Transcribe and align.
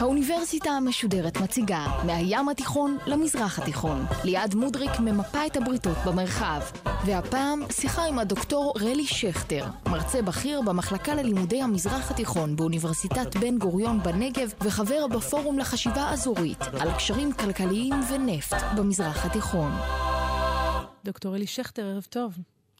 האוניברסיטה 0.00 0.70
המשודרת 0.70 1.40
מציגה 1.40 1.86
מהים 2.06 2.48
התיכון 2.48 2.98
למזרח 3.06 3.58
התיכון. 3.58 4.04
ליעד 4.24 4.54
מודריק 4.54 4.90
ממפה 5.00 5.46
את 5.46 5.56
הבריתות 5.56 5.96
במרחב. 6.06 6.60
והפעם 7.06 7.62
שיחה 7.70 8.04
עם 8.04 8.18
הדוקטור 8.18 8.74
רלי 8.80 9.06
שכטר, 9.06 9.64
מרצה 9.86 10.22
בכיר 10.22 10.62
במחלקה 10.62 11.14
ללימודי 11.14 11.62
המזרח 11.62 12.10
התיכון 12.10 12.56
באוניברסיטת 12.56 13.36
בן 13.36 13.58
גוריון 13.58 14.02
בנגב 14.02 14.52
וחבר 14.60 15.06
בפורום 15.06 15.58
לחשיבה 15.58 16.10
אזורית 16.10 16.62
על 16.80 16.92
קשרים 16.92 17.32
כלכליים 17.32 17.94
ונפט 18.10 18.62
במזרח 18.76 19.26
התיכון. 19.26 19.72
דוקטור 21.04 21.34
רלי 21.34 21.46
שכטר, 21.46 21.86
ערב 21.86 22.06
טוב. 22.10 22.32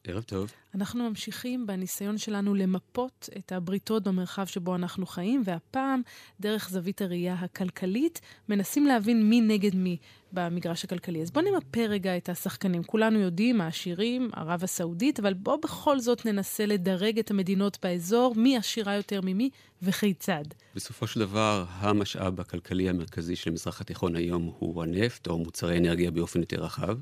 ערב 0.04 0.22
טוב. 0.22 0.52
אנחנו 0.74 1.08
ממשיכים 1.08 1.66
בניסיון 1.66 2.18
שלנו 2.18 2.54
למפות 2.54 3.28
את 3.38 3.52
הבריתות 3.52 4.02
במרחב 4.02 4.46
שבו 4.46 4.74
אנחנו 4.74 5.06
חיים, 5.06 5.42
והפעם, 5.44 6.02
דרך 6.40 6.70
זווית 6.70 7.02
הראייה 7.02 7.34
הכלכלית, 7.34 8.20
מנסים 8.48 8.86
להבין 8.86 9.30
מי 9.30 9.40
נגד 9.40 9.74
מי 9.74 9.96
במגרש 10.32 10.84
הכלכלי. 10.84 11.22
אז 11.22 11.30
בואו 11.30 11.44
נמפה 11.44 11.80
רגע 11.80 12.16
את 12.16 12.28
השחקנים. 12.28 12.82
כולנו 12.82 13.18
יודעים, 13.18 13.60
העשירים, 13.60 14.30
ערב 14.32 14.64
הסעודית, 14.64 15.20
אבל 15.20 15.34
בואו 15.34 15.60
בכל 15.60 16.00
זאת 16.00 16.26
ננסה 16.26 16.66
לדרג 16.66 17.18
את 17.18 17.30
המדינות 17.30 17.78
באזור, 17.82 18.34
מי 18.36 18.56
עשירה 18.56 18.94
יותר 18.94 19.20
ממי 19.24 19.50
וכיצד. 19.82 20.44
בסופו 20.74 21.06
של 21.06 21.20
דבר, 21.20 21.64
המשאב 21.68 22.40
הכלכלי 22.40 22.88
המרכזי 22.88 23.36
של 23.36 23.50
המזרח 23.50 23.80
התיכון 23.80 24.16
היום 24.16 24.52
הוא 24.58 24.82
הנפט, 24.82 25.26
או 25.26 25.38
מוצרי 25.38 25.78
אנרגיה 25.78 26.10
באופן 26.10 26.40
יותר 26.40 26.64
רחב. 26.64 26.98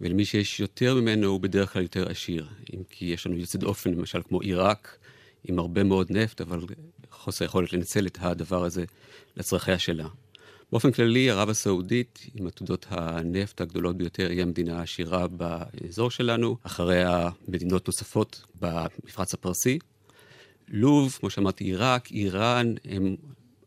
ולמי 0.00 0.24
שיש 0.24 0.60
יותר 0.60 0.94
ממנו 0.94 1.26
הוא 1.26 1.40
בדרך 1.40 1.72
כלל 1.72 1.82
יותר 1.82 2.10
עשיר. 2.10 2.48
אם 2.74 2.82
כי 2.90 3.04
יש 3.04 3.26
לנו 3.26 3.36
יוצא 3.36 3.58
דופן, 3.58 3.90
למשל 3.90 4.22
כמו 4.28 4.40
עיראק, 4.40 4.98
עם 5.44 5.58
הרבה 5.58 5.84
מאוד 5.84 6.06
נפט, 6.10 6.40
אבל 6.40 6.60
חוסר 7.10 7.44
יכולת 7.44 7.72
לנצל 7.72 8.06
את 8.06 8.18
הדבר 8.20 8.64
הזה 8.64 8.84
לצרכיה 9.36 9.78
שלה. 9.78 10.08
באופן 10.72 10.92
כללי, 10.92 11.30
ערב 11.30 11.48
הסעודית, 11.48 12.26
עם 12.34 12.46
עתודות 12.46 12.86
הנפט 12.90 13.60
הגדולות 13.60 13.96
ביותר, 13.96 14.30
היא 14.30 14.42
המדינה 14.42 14.78
העשירה 14.78 15.26
באזור 15.28 16.10
שלנו, 16.10 16.56
אחריה 16.62 17.30
מדינות 17.48 17.86
נוספות 17.86 18.44
במפרץ 18.60 19.34
הפרסי. 19.34 19.78
לוב, 20.68 21.16
כמו 21.20 21.30
שאמרתי, 21.30 21.64
עיראק, 21.64 22.10
איראן, 22.10 22.74
הן 22.84 23.16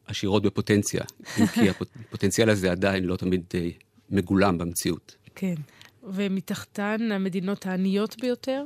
עשירות 0.05 0.43
בפוטנציה, 0.43 1.03
אם 1.39 1.47
כי 1.47 1.69
הפוטנציאל 2.09 2.49
הזה 2.49 2.71
עדיין 2.71 3.03
לא 3.03 3.15
תמיד 3.15 3.43
אה, 3.55 3.69
מגולם 4.09 4.57
במציאות. 4.57 5.15
כן. 5.35 5.55
ומתחתן 6.03 7.11
המדינות 7.11 7.65
העניות 7.65 8.15
ביותר? 8.21 8.63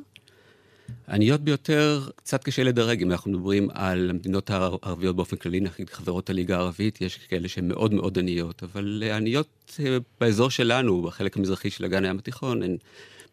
העניות 1.08 1.42
ביותר, 1.42 2.10
קצת 2.16 2.44
קשה 2.44 2.64
לדרג 2.64 3.02
אם 3.02 3.12
אנחנו 3.12 3.32
מדברים 3.32 3.70
על 3.74 4.10
המדינות 4.10 4.50
הערביות 4.50 5.16
באופן 5.16 5.38
כללי, 5.38 5.60
נגיד 5.60 5.90
חברות 5.90 6.30
הליגה 6.30 6.56
הערבית, 6.56 7.02
יש 7.02 7.18
כאלה 7.18 7.48
שהן 7.48 7.68
מאוד 7.68 7.94
מאוד 7.94 8.20
עניות, 8.20 8.64
אבל 8.64 9.04
עניות 9.16 9.80
אה, 9.80 9.98
באזור 10.22 10.50
שלנו, 10.50 11.02
בחלק 11.02 11.38
המזרחי 11.38 11.70
של 11.70 11.86
אגן 11.86 12.06
הים 12.06 12.18
התיכון, 12.18 12.64
הן 12.64 12.78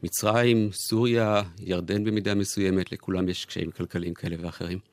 מצרים, 0.03 0.73
סוריה, 0.73 1.43
ירדן 1.61 2.05
במידה 2.05 2.35
מסוימת, 2.35 2.93
לכולם 2.93 3.29
יש 3.29 3.45
קשיים 3.45 3.71
כלכליים 3.71 4.15
כאלה 4.15 4.37
ואחרים. 4.41 4.92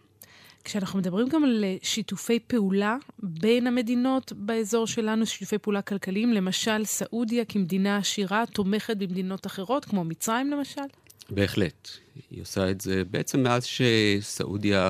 כשאנחנו 0.70 1.00
מדברים 1.00 1.28
גם 1.28 1.44
על 1.44 1.64
אה, 1.64 1.76
שיתופי 1.82 2.40
פעולה 2.40 2.98
בין 3.20 3.68
המדינות 3.68 4.34
באזור 4.36 4.88
שלנו, 4.88 5.26
שיתופי 5.26 5.58
פעולה 5.58 5.82
כלכליים, 5.82 6.34
למשל 6.34 6.86
סעודיה 6.86 7.46
כמדינה 7.46 7.98
עשירה 7.98 8.44
תומכת 8.54 8.98
במדינות 8.98 9.46
אחרות, 9.46 9.86
כמו 9.86 10.04
מצרים 10.04 10.52
למשל? 10.52 10.82
בהחלט. 11.30 11.90
היא 12.32 12.42
עושה 12.42 12.72
את 12.72 12.82
זה 12.82 13.04
בעצם 13.12 13.44
מאז 13.44 13.66
שסעודיה 13.66 14.90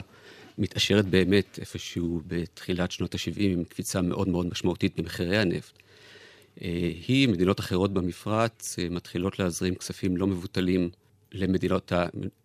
מתעשרת 0.58 1.06
באמת 1.06 1.60
איפשהו 1.60 2.22
בתחילת 2.28 2.92
שנות 2.92 3.16
ה-70 3.16 3.42
עם 3.42 3.64
קפיצה 3.64 4.02
מאוד 4.02 4.28
מאוד 4.28 4.46
משמעותית 4.46 5.00
במחירי 5.00 5.38
הנפט. 5.38 5.74
אה, 6.62 6.92
היא, 7.08 7.28
מדינות 7.28 7.60
אחרות 7.60 7.94
במפרץ, 7.94 8.80
אה, 8.80 8.90
מתחילות 8.90 9.40
להזרים 9.40 9.76
כספים 9.76 10.18
לא 10.18 10.28
מבוטלים 10.28 10.90
למדינות 11.32 11.92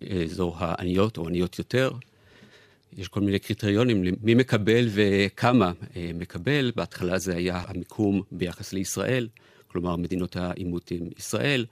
האזור 0.01 0.57
העניות 0.59 1.19
או 1.19 1.27
עניות 1.27 1.59
יותר. 1.59 1.91
יש 2.97 3.09
כל 3.09 3.21
מיני 3.21 3.39
קריטריונים 3.39 4.05
מי 4.23 4.35
מקבל 4.35 4.89
וכמה 4.91 5.73
אה, 5.97 6.11
מקבל. 6.15 6.73
בהתחלה 6.77 7.19
זה 7.19 7.37
היה 7.37 7.63
המיקום 7.67 8.23
ביחס 8.33 8.73
לישראל, 8.73 9.29
כלומר 9.67 9.97
מדינות 9.97 10.37
העימות 10.37 10.91
עם 10.91 11.09
ישראל. 11.19 11.67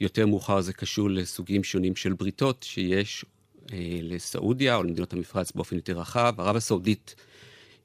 יותר 0.00 0.26
מאוחר 0.26 0.60
זה 0.60 0.72
קשור 0.72 1.10
לסוגים 1.10 1.64
שונים 1.64 1.96
של 1.96 2.12
בריתות 2.12 2.62
שיש 2.62 3.24
אה, 3.72 3.98
לסעודיה 4.02 4.76
או 4.76 4.82
למדינות 4.82 5.12
המפרץ 5.12 5.52
באופן 5.52 5.76
יותר 5.76 5.98
רחב. 5.98 6.34
ערב 6.38 6.56
הסעודית, 6.56 7.14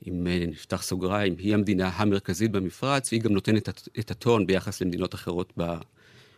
אם 0.08 0.28
אה, 0.28 0.46
נפתח 0.48 0.84
סוגריים, 0.84 1.36
היא 1.38 1.54
המדינה 1.54 1.90
המרכזית 1.90 2.52
במפרץ, 2.52 3.12
והיא 3.12 3.22
גם 3.22 3.34
נותנת 3.34 3.70
את 4.00 4.12
הטון 4.12 4.48
ביחס 4.48 4.82
למדינות 4.82 5.16
אחרות 5.16 5.54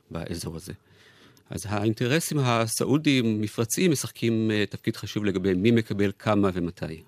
באזור 0.09 0.55
הזה. 0.55 0.73
אז 1.49 1.65
האינטרסים 1.69 2.37
הסעודיים 2.39 3.41
מפרציים 3.41 3.91
משחקים 3.91 4.51
אה, 4.51 4.65
תפקיד 4.65 4.95
חשוב 4.95 5.25
לגבי 5.25 5.53
מי 5.53 5.71
מקבל 5.71 6.11
כמה 6.19 6.49
ומתי. 6.53 7.03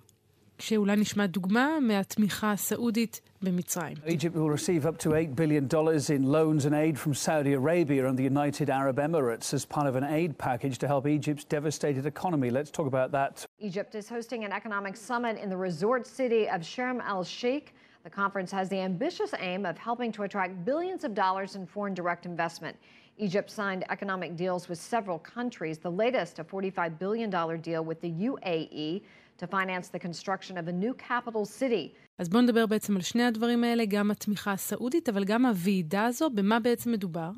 שאולי 0.59 0.95
נשמע 0.95 1.25
דוגמה 1.25 1.79
מהתמיכה 1.81 2.51
הסעודית 2.51 3.22
במצרים. 3.41 3.97
Egypt 4.05 4.35
will 4.35 4.49
receive 4.49 4.85
up 4.85 4.97
to 4.97 5.09
$8 5.09 5.35
billion 5.35 5.67
in 6.16 6.23
loans 6.31 6.66
and 6.66 6.75
aid 6.75 6.99
from 6.99 7.13
Saudi 7.13 7.53
Arabia 7.53 8.07
and 8.09 8.17
the 8.17 8.23
United 8.23 8.69
Arab 8.69 8.97
Emirates 8.97 9.53
as 9.53 9.66
part 9.66 9.88
of 9.88 9.95
an 9.95 10.03
aid 10.03 10.38
package 10.38 10.78
to 10.79 10.88
help 10.88 11.07
Egypt's 11.07 11.45
devastated 11.45 12.05
economy. 12.05 12.49
Let's 12.49 12.72
talk 12.72 12.88
about 12.88 13.09
that. 13.17 13.45
Egypt 13.59 13.95
is 13.95 14.09
hosting 14.09 14.44
an 14.44 14.51
economic 14.51 14.95
summit 14.97 15.35
in 15.44 15.49
the 15.49 15.59
resort 15.69 16.05
city 16.05 16.44
of 16.49 16.59
Sharm 16.61 16.97
el 17.13 17.23
Sheikh. 17.23 17.67
The 18.03 18.09
conference 18.09 18.51
has 18.51 18.67
the 18.69 18.81
ambitious 18.89 19.31
aim 19.39 19.66
of 19.66 19.78
helping 19.78 20.11
to 20.17 20.23
attract 20.23 20.51
billions 20.66 21.01
of 21.07 21.13
dollars 21.13 21.55
in 21.57 21.66
foreign 21.66 21.94
direct 21.94 22.25
investment. 22.25 22.75
Egypt 23.19 23.50
signed 23.52 23.84
economic 23.90 24.31
deals 24.38 24.63
with 24.69 24.80
several 24.94 25.19
countries, 25.35 25.78
the 25.88 25.91
latest 26.03 26.40
a 26.40 26.44
$45 26.44 26.97
billion 27.00 27.30
deal 27.69 27.84
with 27.90 28.00
the 28.02 28.12
UAE 28.30 29.02
to 29.40 29.47
finance 29.47 29.88
the 29.90 30.00
construction 30.00 30.57
of 30.57 30.68
a 30.68 30.72
new 30.72 30.94
capital 30.94 31.46
city. 31.46 31.94
אז 32.18 32.29
בואו 32.29 32.41
נדבר 32.41 32.66
בעצם 32.66 32.96
על 32.96 33.02
שני 33.02 33.24
הדברים 33.24 33.63
האלה, 33.63 33.85
גם 33.85 34.12
התמיכה 34.12 34.52
הסעודית, 34.52 35.09
אבל 35.09 35.24
גם 35.24 35.46
הוועידה 35.46 36.06
הזו, 36.06 36.29
במה 36.29 36.59
בעצם 36.59 36.91
מדובר? 36.91 37.31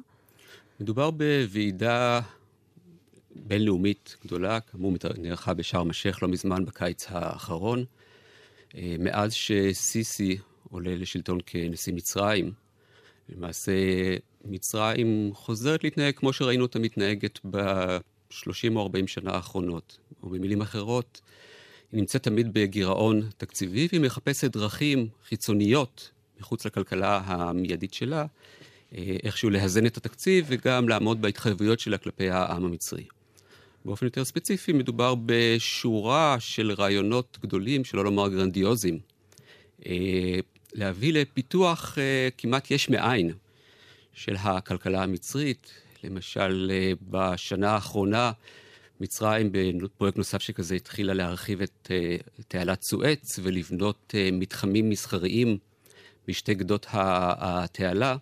מדובר 0.79 1.11
בוועידה 1.11 2.21
בינלאומית 3.35 4.17
גדולה, 4.25 4.59
כאמור 4.59 4.93
נערכה 5.17 5.53
בשארם 5.53 5.89
א-שייח 5.89 6.23
לא 6.23 6.29
מזמן 6.29 6.65
בקיץ 6.65 7.07
האחרון. 7.09 7.85
אה, 8.75 8.95
מאז 8.99 9.33
שסיסי 9.33 10.37
עולה 10.69 10.95
לשלטון 10.95 11.39
כנשיא 11.45 11.93
מצרים, 11.93 12.51
למעשה 13.29 13.71
מצרים 14.45 15.31
חוזרת 15.33 15.83
להתנהג 15.83 16.15
כמו 16.15 16.33
שראינו 16.33 16.63
אותה 16.63 16.79
מתנהגת 16.79 17.39
ב-30 17.49 18.75
או 18.75 18.81
40 18.81 19.07
שנה 19.07 19.31
האחרונות. 19.31 19.97
או 20.23 20.29
במילים 20.29 20.61
אחרות, 20.61 21.21
היא 21.91 21.99
נמצאת 21.99 22.23
תמיד 22.23 22.53
בגירעון 22.53 23.29
תקציבי 23.37 23.87
והיא 23.91 24.01
מחפשת 24.01 24.51
דרכים 24.51 25.07
חיצוניות 25.27 26.11
מחוץ 26.39 26.65
לכלכלה 26.65 27.21
המיידית 27.25 27.93
שלה, 27.93 28.25
אה, 28.95 29.15
איכשהו 29.23 29.49
לאזן 29.49 29.85
את 29.85 29.97
התקציב 29.97 30.45
וגם 30.47 30.89
לעמוד 30.89 31.21
בהתחייבויות 31.21 31.79
שלה 31.79 31.97
כלפי 31.97 32.29
העם 32.29 32.65
המצרי. 32.65 33.03
באופן 33.85 34.05
יותר 34.05 34.25
ספציפי, 34.25 34.73
מדובר 34.73 35.15
בשורה 35.25 36.35
של 36.39 36.71
רעיונות 36.71 37.37
גדולים, 37.41 37.83
שלא 37.83 38.03
לומר 38.03 38.29
גרנדיוזיים, 38.29 38.99
אה, 39.85 40.39
להביא 40.73 41.13
לפיתוח 41.13 41.97
אה, 41.97 42.29
כמעט 42.37 42.71
יש 42.71 42.89
מאין 42.89 43.31
של 44.13 44.35
הכלכלה 44.35 45.03
המצרית. 45.03 45.71
למשל, 46.03 46.71
אה, 46.73 46.91
בשנה 47.09 47.71
האחרונה, 47.71 48.31
מצרים, 49.01 49.51
בפרויקט 49.51 50.17
נוסף 50.17 50.41
שכזה, 50.41 50.75
התחילה 50.75 51.13
להרחיב 51.13 51.61
את 51.61 51.91
אה, 51.91 52.15
תעלת 52.47 52.81
סואץ 52.81 53.39
ולבנות 53.43 54.13
אה, 54.17 54.29
מתחמים 54.33 54.89
מסחריים 54.89 55.57
בשתי 56.27 56.53
גדות 56.53 56.85
התעלה, 56.91 58.15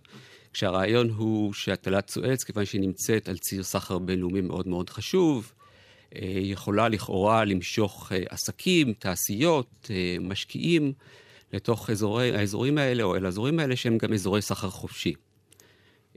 כשהרעיון 0.53 1.09
הוא 1.09 1.53
שהתעלת 1.53 2.09
סואץ, 2.09 2.43
כיוון 2.43 2.65
שהיא 2.65 2.81
נמצאת 2.81 3.29
על 3.29 3.37
ציר 3.37 3.63
סחר 3.63 3.97
בינלאומי 3.97 4.41
מאוד 4.41 4.67
מאוד 4.67 4.89
חשוב, 4.89 5.51
יכולה 6.21 6.89
לכאורה 6.89 7.45
למשוך 7.45 8.11
עסקים, 8.29 8.93
תעשיות, 8.93 9.89
משקיעים 10.21 10.93
לתוך 11.53 11.89
אזורי, 11.89 12.35
האזורים 12.35 12.77
האלה, 12.77 13.03
או 13.03 13.15
אל 13.15 13.25
האזורים 13.25 13.59
האלה, 13.59 13.75
שהם 13.75 13.97
גם 13.97 14.13
אזורי 14.13 14.41
סחר 14.41 14.69
חופשי. 14.69 15.13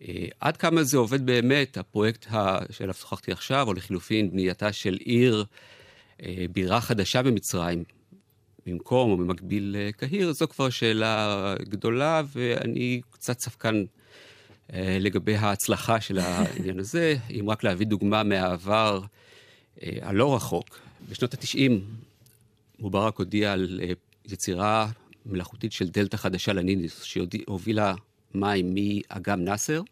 אה, 0.08 0.26
עד 0.40 0.56
כמה 0.56 0.82
זה 0.82 0.96
עובד 0.96 1.26
באמת, 1.26 1.76
הפרויקט 1.76 2.26
שעליו 2.70 2.94
שוחחתי 2.94 3.32
עכשיו, 3.32 3.66
או 3.68 3.74
לחילופין 3.74 4.30
בנייתה 4.30 4.72
של 4.72 4.94
עיר 4.94 5.44
אה, 6.22 6.44
בירה 6.52 6.80
חדשה 6.80 7.22
במצרים, 7.22 7.84
במקום 8.66 9.10
או 9.10 9.16
במקביל 9.16 9.76
לקהיר, 9.78 10.32
זו 10.32 10.48
כבר 10.48 10.70
שאלה 10.70 11.54
גדולה, 11.62 12.22
ואני 12.32 13.00
קצת 13.10 13.40
ספקן 13.40 13.84
אה, 14.72 14.98
לגבי 15.00 15.36
ההצלחה 15.36 16.00
של 16.00 16.18
העניין 16.18 16.78
הזה. 16.78 17.16
אם 17.40 17.50
רק 17.50 17.64
להביא 17.64 17.86
דוגמה 17.86 18.22
מהעבר 18.22 19.00
הלא 19.82 20.34
רחוק, 20.34 20.78
בשנות 21.08 21.34
ה-90 21.34 21.72
מובארק 22.78 23.18
הודיע 23.18 23.52
על 23.52 23.80
יצירה 24.24 24.88
מלאכותית 25.26 25.72
של 25.72 25.88
דלתא 25.88 26.16
חדשה 26.16 26.52
לניניס, 26.52 27.02
שהובילה 27.02 27.94
מים 28.34 28.74
מאגם 28.74 29.44
נאסר 29.44 29.82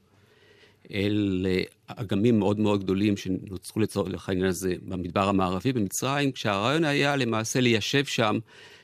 אל 0.93 1.47
אגמים 1.87 2.39
מאוד 2.39 2.59
מאוד 2.59 2.85
גדולים 2.85 3.17
שנוצרו 3.17 3.83
לצורך 3.83 4.29
העניין 4.29 4.47
הזה 4.47 4.75
במדבר 4.89 5.29
המערבי 5.29 5.73
במצרים, 5.73 6.33
כשהרעיון 6.33 6.85
היה 6.85 7.17
למעשה 7.17 7.61
ליישב 7.61 8.05
שם 8.05 8.39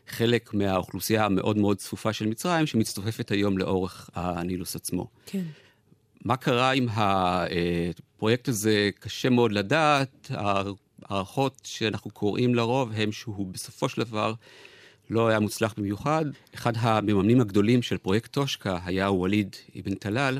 חלק 0.08 0.54
מהאוכלוסייה 0.54 1.24
המאוד 1.24 1.58
מאוד 1.58 1.76
צפופה 1.76 2.12
של 2.12 2.26
מצרים, 2.26 2.66
שמצטופפת 2.66 3.30
היום 3.30 3.58
לאורך 3.58 4.10
הנילוס 4.14 4.76
עצמו. 4.76 5.06
כן. 5.26 5.42
מה 6.24 6.36
קרה 6.36 6.70
עם 6.70 6.86
הפרויקט 6.90 8.48
הזה, 8.48 8.90
קשה 8.98 9.30
מאוד 9.30 9.52
לדעת. 9.52 10.30
הערכות 11.04 11.60
שאנחנו 11.64 12.10
קוראים 12.10 12.54
לרוב 12.54 12.92
הם 12.94 13.12
שהוא 13.12 13.46
בסופו 13.46 13.88
של 13.88 14.02
דבר 14.02 14.34
לא 15.10 15.28
היה 15.28 15.40
מוצלח 15.40 15.74
במיוחד. 15.78 16.24
אחד 16.54 16.72
המממנים 16.76 17.40
הגדולים 17.40 17.82
של 17.82 17.98
פרויקט 17.98 18.32
טושקה 18.32 18.78
היה 18.84 19.10
ווליד 19.10 19.56
אבן 19.80 19.94
טלאל, 19.94 20.38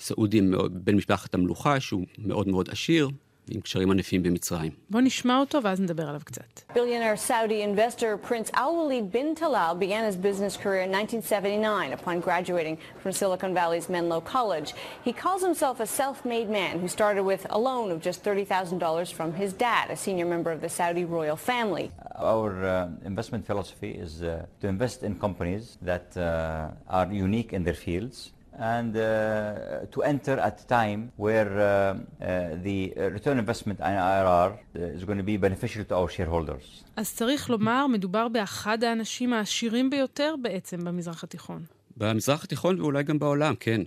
סעודי 0.00 0.40
בן 0.70 0.96
משפחת 0.96 1.34
המלוכה, 1.34 1.80
שהוא 1.80 2.06
מאוד 2.18 2.48
מאוד 2.48 2.68
עשיר. 2.70 3.08
עם 3.50 3.60
קשרים 3.60 3.90
ענפים 3.90 4.22
במצרים. 4.22 4.72
בוא 4.90 5.00
נשמע 5.00 5.38
אותו 5.38 5.62
ואז 5.62 5.80
נדבר 5.80 6.08
עליו 6.08 6.20
קצת. 6.24 6.60
Billionaire 6.74 7.16
Saudi 7.28 7.62
investor 7.62 8.28
Prince 8.28 8.50
Al-Walid 8.54 9.12
bin 9.12 9.34
Talal 9.34 9.78
began 9.78 10.04
his 10.04 10.16
business 10.16 10.56
career 10.56 10.82
in 10.86 10.90
1979 10.90 11.92
upon 11.92 12.20
graduating 12.20 12.76
from 13.02 13.12
Silicon 13.12 13.54
Valley's 13.54 13.88
Menlo 13.88 14.20
College. 14.20 14.68
He 15.04 15.12
calls 15.12 15.42
himself 15.48 15.80
a 15.80 15.86
self-made 16.00 16.48
man 16.60 16.74
who 16.80 16.88
started 16.88 17.24
with 17.32 17.42
a 17.50 17.58
loan 17.68 17.90
of 17.94 17.98
just 18.08 18.18
$30,000 18.22 19.12
from 19.18 19.30
his 19.42 19.50
dad, 19.52 19.84
a 19.90 19.96
senior 19.96 20.26
member 20.34 20.50
of 20.56 20.60
the 20.60 20.72
Saudi 20.78 21.04
royal 21.18 21.38
family. 21.52 21.86
Our 22.20 22.64
uh, 22.64 22.88
investment 23.04 23.46
philosophy 23.46 23.90
is 23.90 24.22
uh, 24.22 24.46
to 24.60 24.66
invest 24.66 25.02
in 25.02 25.18
companies 25.18 25.78
that 25.82 26.16
uh, 26.16 26.70
are 26.98 27.08
unique 27.12 27.52
in 27.52 27.62
their 27.62 27.78
fields 27.86 28.32
and 28.58 28.96
uh, 28.96 29.86
to 29.92 30.02
enter 30.02 30.36
at 30.48 30.60
a 30.60 30.66
time 30.66 31.00
where 31.16 31.50
uh, 31.58 31.64
uh, 31.64 32.56
the 32.66 32.92
return 33.16 33.38
investment 33.38 33.78
and 33.80 33.94
IRR 33.96 34.50
is 34.96 35.04
going 35.04 35.18
to 35.18 35.28
be 35.32 35.36
beneficial 35.36 35.84
to 35.84 35.94
our 35.94 36.08
shareholders. 36.08 36.84
אז 36.96 37.14
צריך 37.14 37.50
לומר, 37.50 37.86
מדובר 37.86 38.28
באחד 38.28 38.84
האנשים 38.84 39.32
העשירים 39.32 39.90
ביותר 39.90 40.34
בעצם 40.42 40.84
במזרח 40.84 41.24
התיכון. 41.24 41.64
במזרח 41.96 42.44
התיכון 42.44 42.80
ואולי 42.80 43.02
גם 43.02 43.18
בעולם, 43.18 43.54
כן. 43.60 43.80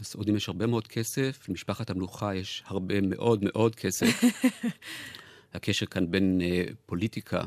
לסעודים 0.00 0.36
יש 0.36 0.48
הרבה 0.48 0.66
מאוד 0.66 0.86
כסף, 0.86 1.48
למשפחת 1.48 1.90
המלוכה 1.90 2.34
יש 2.34 2.62
הרבה 2.66 3.00
מאוד 3.00 3.44
מאוד 3.44 3.74
כסף. 3.74 4.22
הקשר 5.56 5.86
כאן 5.86 6.10
בין 6.10 6.40
פוליטיקה 6.86 7.42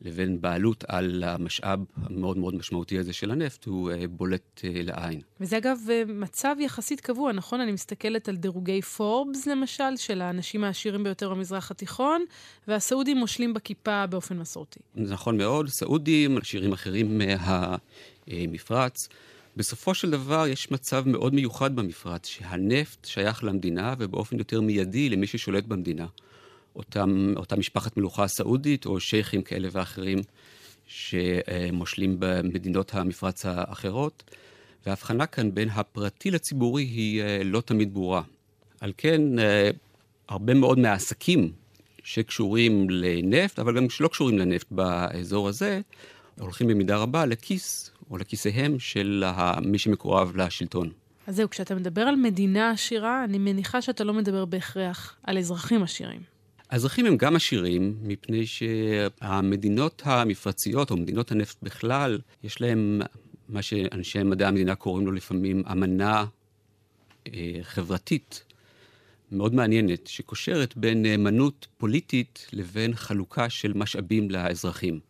לבין 0.00 0.40
בעלות 0.40 0.84
על 0.88 1.24
המשאב 1.24 1.80
המאוד 1.96 2.38
מאוד 2.38 2.54
משמעותי 2.54 2.98
הזה 2.98 3.12
של 3.12 3.30
הנפט, 3.30 3.64
הוא 3.64 3.90
אה, 3.90 4.08
בולט 4.08 4.60
אה, 4.64 4.70
לעין. 4.74 5.20
וזה 5.40 5.58
אגב 5.58 5.78
אה, 5.90 6.02
מצב 6.06 6.56
יחסית 6.60 7.00
קבוע, 7.00 7.32
נכון? 7.32 7.60
אני 7.60 7.72
מסתכלת 7.72 8.28
על 8.28 8.36
דירוגי 8.36 8.82
פורבס 8.82 9.46
למשל, 9.46 9.96
של 9.96 10.20
האנשים 10.20 10.64
העשירים 10.64 11.04
ביותר 11.04 11.30
במזרח 11.30 11.70
התיכון, 11.70 12.24
והסעודים 12.68 13.16
מושלים 13.16 13.54
בכיפה 13.54 14.06
באופן 14.06 14.38
מסורתי. 14.38 14.80
נכון 14.94 15.38
מאוד, 15.38 15.68
סעודים, 15.68 16.38
עשירים 16.38 16.72
אחרים 16.72 17.20
מהמפרץ. 18.28 19.08
בסופו 19.56 19.94
של 19.94 20.10
דבר 20.10 20.46
יש 20.46 20.70
מצב 20.70 21.08
מאוד 21.08 21.34
מיוחד 21.34 21.76
במפרץ, 21.76 22.26
שהנפט 22.26 23.04
שייך 23.04 23.44
למדינה 23.44 23.94
ובאופן 23.98 24.38
יותר 24.38 24.60
מיידי 24.60 25.08
למי 25.08 25.26
ששולט 25.26 25.64
במדינה. 25.64 26.06
אותם, 26.78 27.32
אותה 27.36 27.56
משפחת 27.56 27.96
מלוכה 27.96 28.28
סעודית 28.28 28.86
או 28.86 29.00
שייחים 29.00 29.42
כאלה 29.42 29.68
ואחרים 29.72 30.18
שמושלים 30.86 32.16
במדינות 32.18 32.94
המפרץ 32.94 33.46
האחרות. 33.46 34.24
וההבחנה 34.86 35.26
כאן 35.26 35.54
בין 35.54 35.68
הפרטי 35.68 36.30
לציבורי 36.30 36.82
היא 36.82 37.22
אה, 37.22 37.40
לא 37.44 37.60
תמיד 37.60 37.94
ברורה. 37.94 38.22
על 38.80 38.92
כן, 38.96 39.38
אה, 39.38 39.70
הרבה 40.28 40.54
מאוד 40.54 40.78
מהעסקים 40.78 41.52
שקשורים 42.04 42.90
לנפט, 42.90 43.58
אבל 43.58 43.76
גם 43.76 43.90
שלא 43.90 44.08
קשורים 44.08 44.38
לנפט 44.38 44.66
באזור 44.70 45.48
הזה, 45.48 45.80
הולכים 46.40 46.66
במידה 46.66 46.96
רבה 46.96 47.26
לכיס 47.26 47.90
או 48.10 48.18
לכיסיהם 48.18 48.78
של 48.78 49.24
מי 49.64 49.78
שמקורב 49.78 50.36
לשלטון. 50.36 50.90
אז 51.26 51.36
זהו, 51.36 51.50
כשאתה 51.50 51.74
מדבר 51.74 52.02
על 52.02 52.16
מדינה 52.16 52.70
עשירה, 52.70 53.24
אני 53.24 53.38
מניחה 53.38 53.82
שאתה 53.82 54.04
לא 54.04 54.14
מדבר 54.14 54.44
בהכרח 54.44 55.16
על 55.22 55.38
אזרחים 55.38 55.82
עשירים. 55.82 56.37
האזרחים 56.70 57.06
הם 57.06 57.16
גם 57.16 57.36
עשירים, 57.36 57.96
מפני 58.02 58.46
שהמדינות 58.46 60.02
המפרציות, 60.04 60.90
או 60.90 60.96
מדינות 60.96 61.32
הנפט 61.32 61.56
בכלל, 61.62 62.18
יש 62.44 62.60
להם 62.60 63.00
מה 63.48 63.62
שאנשי 63.62 64.22
מדעי 64.22 64.48
המדינה 64.48 64.74
קוראים 64.74 65.06
לו 65.06 65.12
לפעמים 65.12 65.62
אמנה 65.72 66.24
אה, 67.26 67.58
חברתית 67.62 68.44
מאוד 69.32 69.54
מעניינת, 69.54 70.06
שקושרת 70.06 70.76
בין 70.76 71.02
נאמנות 71.02 71.66
פוליטית 71.78 72.46
לבין 72.52 72.94
חלוקה 72.94 73.50
של 73.50 73.72
משאבים 73.72 74.30
לאזרחים. 74.30 75.00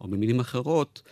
או 0.00 0.08
במילים 0.08 0.40
אחרות, 0.40 1.02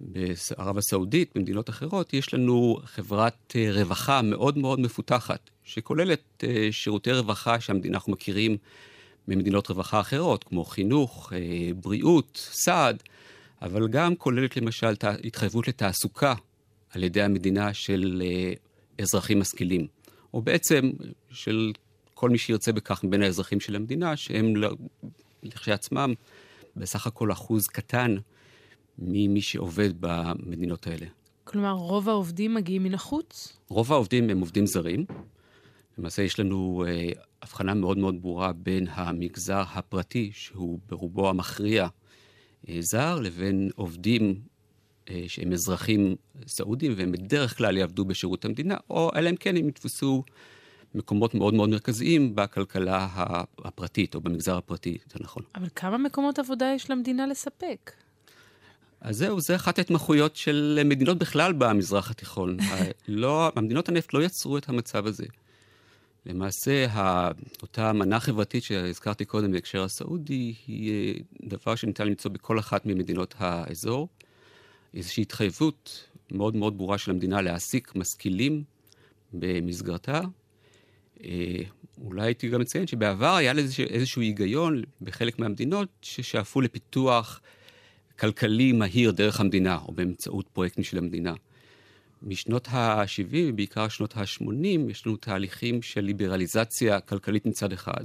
בערב 0.00 0.78
הסעודית, 0.78 1.30
במדינות 1.34 1.70
אחרות, 1.70 2.14
יש 2.14 2.34
לנו 2.34 2.78
חברת 2.84 3.52
אה, 3.56 3.72
רווחה 3.72 4.22
מאוד 4.22 4.58
מאוד 4.58 4.80
מפותחת, 4.80 5.50
שכוללת 5.64 6.44
אה, 6.44 6.68
שירותי 6.70 7.12
רווחה 7.12 7.60
שהמדינה 7.60 7.94
אנחנו 7.94 8.12
מכירים 8.12 8.56
ממדינות 9.28 9.68
רווחה 9.68 10.00
אחרות, 10.00 10.44
כמו 10.44 10.64
חינוך, 10.64 11.32
אה, 11.32 11.70
בריאות, 11.82 12.48
סעד, 12.52 13.02
אבל 13.62 13.88
גם 13.88 14.16
כוללת 14.16 14.56
למשל 14.56 14.94
התחייבות 15.02 15.68
לתעסוקה 15.68 16.34
על 16.90 17.04
ידי 17.04 17.22
המדינה 17.22 17.74
של 17.74 18.22
אה, 18.24 18.52
אזרחים 18.98 19.40
משכילים, 19.40 19.86
או 20.34 20.42
בעצם 20.42 20.90
של 21.30 21.72
כל 22.14 22.30
מי 22.30 22.38
שירצה 22.38 22.72
בכך 22.72 23.04
מבין 23.04 23.22
האזרחים 23.22 23.60
של 23.60 23.76
המדינה, 23.76 24.16
שהם 24.16 24.54
לכשעצמם 25.42 26.14
בסך 26.76 27.06
הכל 27.06 27.32
אחוז 27.32 27.66
קטן 27.66 28.16
ממי 28.98 29.40
שעובד 29.40 29.90
במדינות 30.00 30.86
האלה. 30.86 31.06
כלומר, 31.44 31.72
רוב 31.72 32.08
העובדים 32.08 32.54
מגיעים 32.54 32.82
מן 32.82 32.94
החוץ? 32.94 33.58
רוב 33.68 33.92
העובדים 33.92 34.30
הם 34.30 34.40
עובדים 34.40 34.66
זרים. 34.66 35.04
למעשה 35.98 36.22
יש 36.22 36.40
לנו 36.40 36.84
אה, 36.88 37.08
הבחנה 37.46 37.74
מאוד 37.74 37.98
מאוד 37.98 38.22
ברורה 38.22 38.52
בין 38.52 38.86
המגזר 38.90 39.62
הפרטי, 39.72 40.30
שהוא 40.32 40.78
ברובו 40.88 41.28
המכריע 41.28 41.88
אה, 42.68 42.76
זר, 42.80 43.20
לבין 43.20 43.70
עובדים 43.76 44.40
אה, 45.10 45.24
שהם 45.28 45.52
אזרחים 45.52 46.16
סעודים, 46.46 46.92
והם 46.96 47.12
בדרך 47.12 47.56
כלל 47.56 47.76
יעבדו 47.76 48.04
בשירות 48.04 48.44
המדינה, 48.44 48.76
או 48.90 49.10
אלא 49.16 49.30
אם 49.30 49.36
כן 49.36 49.56
הם 49.56 49.68
יתפסו 49.68 50.22
מקומות 50.94 51.34
מאוד 51.34 51.54
מאוד 51.54 51.68
מרכזיים 51.68 52.34
בכלכלה 52.34 53.08
הפרטית, 53.58 54.14
או 54.14 54.20
במגזר 54.20 54.56
הפרטי, 54.56 54.98
זה 55.12 55.18
נכון. 55.20 55.42
אבל 55.54 55.68
כמה 55.74 55.98
מקומות 55.98 56.38
עבודה 56.38 56.72
יש 56.76 56.90
למדינה 56.90 57.26
לספק? 57.26 57.92
אז 59.00 59.16
זהו, 59.16 59.40
זה 59.40 59.56
אחת 59.56 59.78
ההתמחויות 59.78 60.36
של 60.36 60.80
מדינות 60.84 61.18
בכלל 61.18 61.52
במזרח 61.52 62.10
התיכון. 62.10 62.56
לא, 63.08 63.52
המדינות 63.56 63.88
הנפט 63.88 64.14
לא 64.14 64.22
יצרו 64.22 64.58
את 64.58 64.68
המצב 64.68 65.06
הזה. 65.06 65.24
למעשה, 66.26 66.86
אותה 67.62 67.92
מנה 67.92 68.20
חברתית 68.20 68.62
שהזכרתי 68.62 69.24
קודם 69.24 69.52
בהקשר 69.52 69.82
הסעודי, 69.82 70.54
היא 70.66 70.92
אה, 70.92 71.20
דבר 71.48 71.74
שניתן 71.74 72.06
למצוא 72.06 72.30
בכל 72.30 72.58
אחת 72.58 72.86
ממדינות 72.86 73.34
האזור. 73.38 74.08
איזושהי 74.94 75.22
התחייבות 75.22 76.08
מאוד 76.32 76.56
מאוד 76.56 76.78
ברורה 76.78 76.98
של 76.98 77.10
המדינה 77.10 77.42
להעסיק 77.42 77.96
משכילים 77.96 78.64
במסגרתה. 79.32 80.20
אה, 81.24 81.30
אולי 82.04 82.22
הייתי 82.22 82.48
גם 82.48 82.60
מציין 82.60 82.86
שבעבר 82.86 83.34
היה 83.34 83.52
לזה 83.52 83.82
איזשהו 83.82 84.22
היגיון 84.22 84.82
בחלק 85.00 85.38
מהמדינות 85.38 85.88
ששאפו 86.02 86.60
לפיתוח 86.60 87.40
כלכלי 88.18 88.72
מהיר 88.72 89.10
דרך 89.10 89.40
המדינה, 89.40 89.78
או 89.78 89.92
באמצעות 89.92 90.48
פרויקטים 90.52 90.84
של 90.84 90.98
המדינה. 90.98 91.34
משנות 92.22 92.68
ה-70, 92.68 93.52
בעיקר 93.54 93.88
שנות 93.88 94.16
ה-80, 94.16 94.90
יש 94.90 95.06
לנו 95.06 95.16
תהליכים 95.16 95.82
של 95.82 96.00
ליברליזציה 96.00 97.00
כלכלית 97.00 97.46
מצד 97.46 97.72
אחד. 97.72 98.04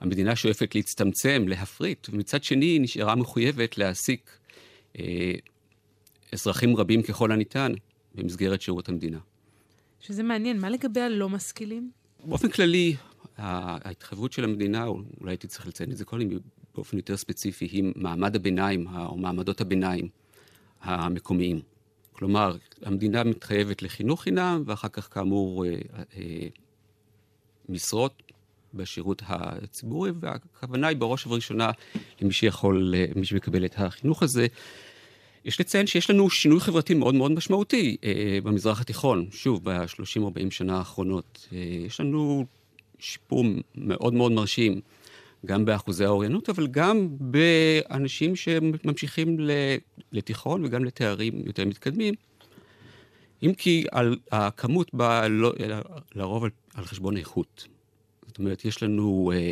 המדינה 0.00 0.36
שואפת 0.36 0.74
להצטמצם, 0.74 1.44
להפריט, 1.48 2.08
ומצד 2.12 2.44
שני 2.44 2.66
היא 2.66 2.80
נשארה 2.80 3.14
מחויבת 3.14 3.78
להעסיק 3.78 4.30
אה, 4.98 5.32
אזרחים 6.32 6.76
רבים 6.76 7.02
ככל 7.02 7.32
הניתן 7.32 7.72
במסגרת 8.14 8.62
שירות 8.62 8.88
המדינה. 8.88 9.18
שזה 10.00 10.22
מעניין, 10.22 10.60
מה 10.60 10.70
לגבי 10.70 11.00
הלא 11.00 11.28
משכילים? 11.28 11.90
באופן 12.24 12.48
כללי, 12.48 12.96
ההתחייבות 13.36 14.32
של 14.32 14.44
המדינה, 14.44 14.86
אולי 14.86 15.32
הייתי 15.32 15.46
צריך 15.46 15.66
לציין 15.66 15.92
את 15.92 15.96
זה 15.96 16.04
קודם, 16.04 16.28
באופן 16.74 16.96
יותר 16.96 17.16
ספציפי 17.16 17.64
היא 17.64 17.92
מעמד 17.96 18.36
הביניים 18.36 18.86
או 18.96 19.16
מעמדות 19.16 19.60
הביניים 19.60 20.08
המקומיים. 20.80 21.60
כלומר, 22.18 22.56
המדינה 22.82 23.24
מתחייבת 23.24 23.82
לחינוך 23.82 24.22
חינם, 24.22 24.62
ואחר 24.66 24.88
כך 24.88 25.08
כאמור 25.14 25.64
אה, 25.64 25.74
אה, 26.16 26.46
משרות 27.68 28.22
בשירות 28.74 29.22
הציבורי, 29.26 30.10
והכוונה 30.20 30.86
היא 30.86 30.96
בראש 30.96 31.26
ובראשונה 31.26 31.70
למי 32.20 32.32
שיכול, 32.32 32.94
למי 32.96 33.24
שמקבל 33.24 33.64
את 33.64 33.74
החינוך 33.76 34.22
הזה. 34.22 34.46
יש 35.44 35.60
לציין 35.60 35.86
שיש 35.86 36.10
לנו 36.10 36.30
שינוי 36.30 36.60
חברתי 36.60 36.94
מאוד 36.94 37.14
מאוד 37.14 37.32
משמעותי 37.32 37.96
אה, 38.04 38.38
במזרח 38.42 38.80
התיכון, 38.80 39.26
שוב, 39.30 39.60
ב-30-40 39.64 40.50
שנה 40.50 40.78
האחרונות. 40.78 41.48
אה, 41.52 41.58
יש 41.86 42.00
לנו 42.00 42.46
שיפור 42.98 43.44
מאוד 43.74 44.14
מאוד 44.14 44.32
מרשים, 44.32 44.80
גם 45.46 45.64
באחוזי 45.64 46.04
האוריינות, 46.04 46.48
אבל 46.48 46.66
גם 46.66 47.08
באנשים 47.10 48.36
שממשיכים 48.36 49.36
לתיכון 50.12 50.64
וגם 50.64 50.84
לתארים 50.84 51.42
יותר 51.46 51.64
מתקדמים. 51.64 52.14
אם 53.42 53.54
כי 53.54 53.84
על, 53.92 54.16
הכמות 54.32 54.94
באה 54.94 55.28
לא, 55.28 55.52
לרוב 56.14 56.44
על, 56.44 56.50
על 56.74 56.84
חשבון 56.84 57.16
איכות. 57.16 57.66
זאת 58.26 58.38
אומרת, 58.38 58.64
יש 58.64 58.82
לנו 58.82 59.32
אה, 59.34 59.50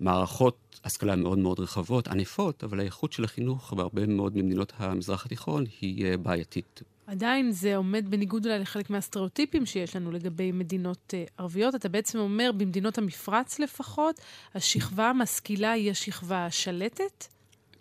מערכות 0.00 0.80
השכלה 0.84 1.16
מאוד 1.16 1.38
מאוד 1.38 1.60
רחבות, 1.60 2.08
ענפות, 2.08 2.64
אבל 2.64 2.80
האיכות 2.80 3.12
של 3.12 3.24
החינוך 3.24 3.72
בהרבה 3.72 4.06
מאוד 4.06 4.36
ממדינות 4.36 4.72
המזרח 4.76 5.26
התיכון 5.26 5.64
היא 5.80 6.06
אה, 6.06 6.16
בעייתית. 6.16 6.82
עדיין 7.06 7.52
זה 7.52 7.76
עומד 7.76 8.10
בניגוד 8.10 8.46
אולי 8.46 8.58
לחלק 8.58 8.90
מהסטריאוטיפים 8.90 9.66
שיש 9.66 9.96
לנו 9.96 10.10
לגבי 10.10 10.52
מדינות 10.52 11.14
uh, 11.14 11.30
ערביות. 11.38 11.74
אתה 11.74 11.88
בעצם 11.88 12.18
אומר, 12.18 12.50
במדינות 12.56 12.98
המפרץ 12.98 13.58
לפחות, 13.58 14.20
השכבה 14.54 15.10
המשכילה 15.10 15.72
היא 15.72 15.90
השכבה 15.90 16.46
השלטת? 16.46 17.26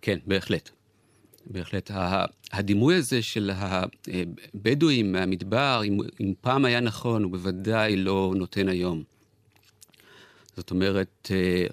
כן, 0.02 0.18
בהחלט. 0.26 0.70
בהחלט. 1.46 1.92
הדימוי 2.52 2.96
הזה 2.96 3.22
של 3.22 3.52
הבדואים 3.54 5.12
מהמדבר, 5.12 5.82
אם, 5.86 5.98
אם 6.22 6.34
פעם 6.42 6.66
היה 6.66 6.80
נכון, 6.80 7.24
הוא 7.24 7.32
בוודאי 7.32 7.96
לא 7.96 8.34
נותן 8.36 8.70
היום. 8.70 9.04
זאת 10.56 10.72
אומרת, 10.72 11.32
אה, 11.32 11.68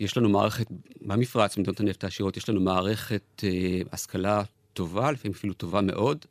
יש 0.00 0.16
לנו 0.16 0.28
מערכת, 0.28 0.66
במפרץ, 1.00 1.56
במדינות 1.56 1.80
הנפט 1.80 2.04
העשירות, 2.04 2.36
יש 2.36 2.48
לנו 2.48 2.60
מערכת 2.60 3.44
אה, 3.44 3.80
השכלה 3.92 4.42
טובה, 4.72 5.12
לפעמים 5.12 5.34
אפילו 5.36 5.54
טובה 5.54 5.80
מאוד. 5.80 6.24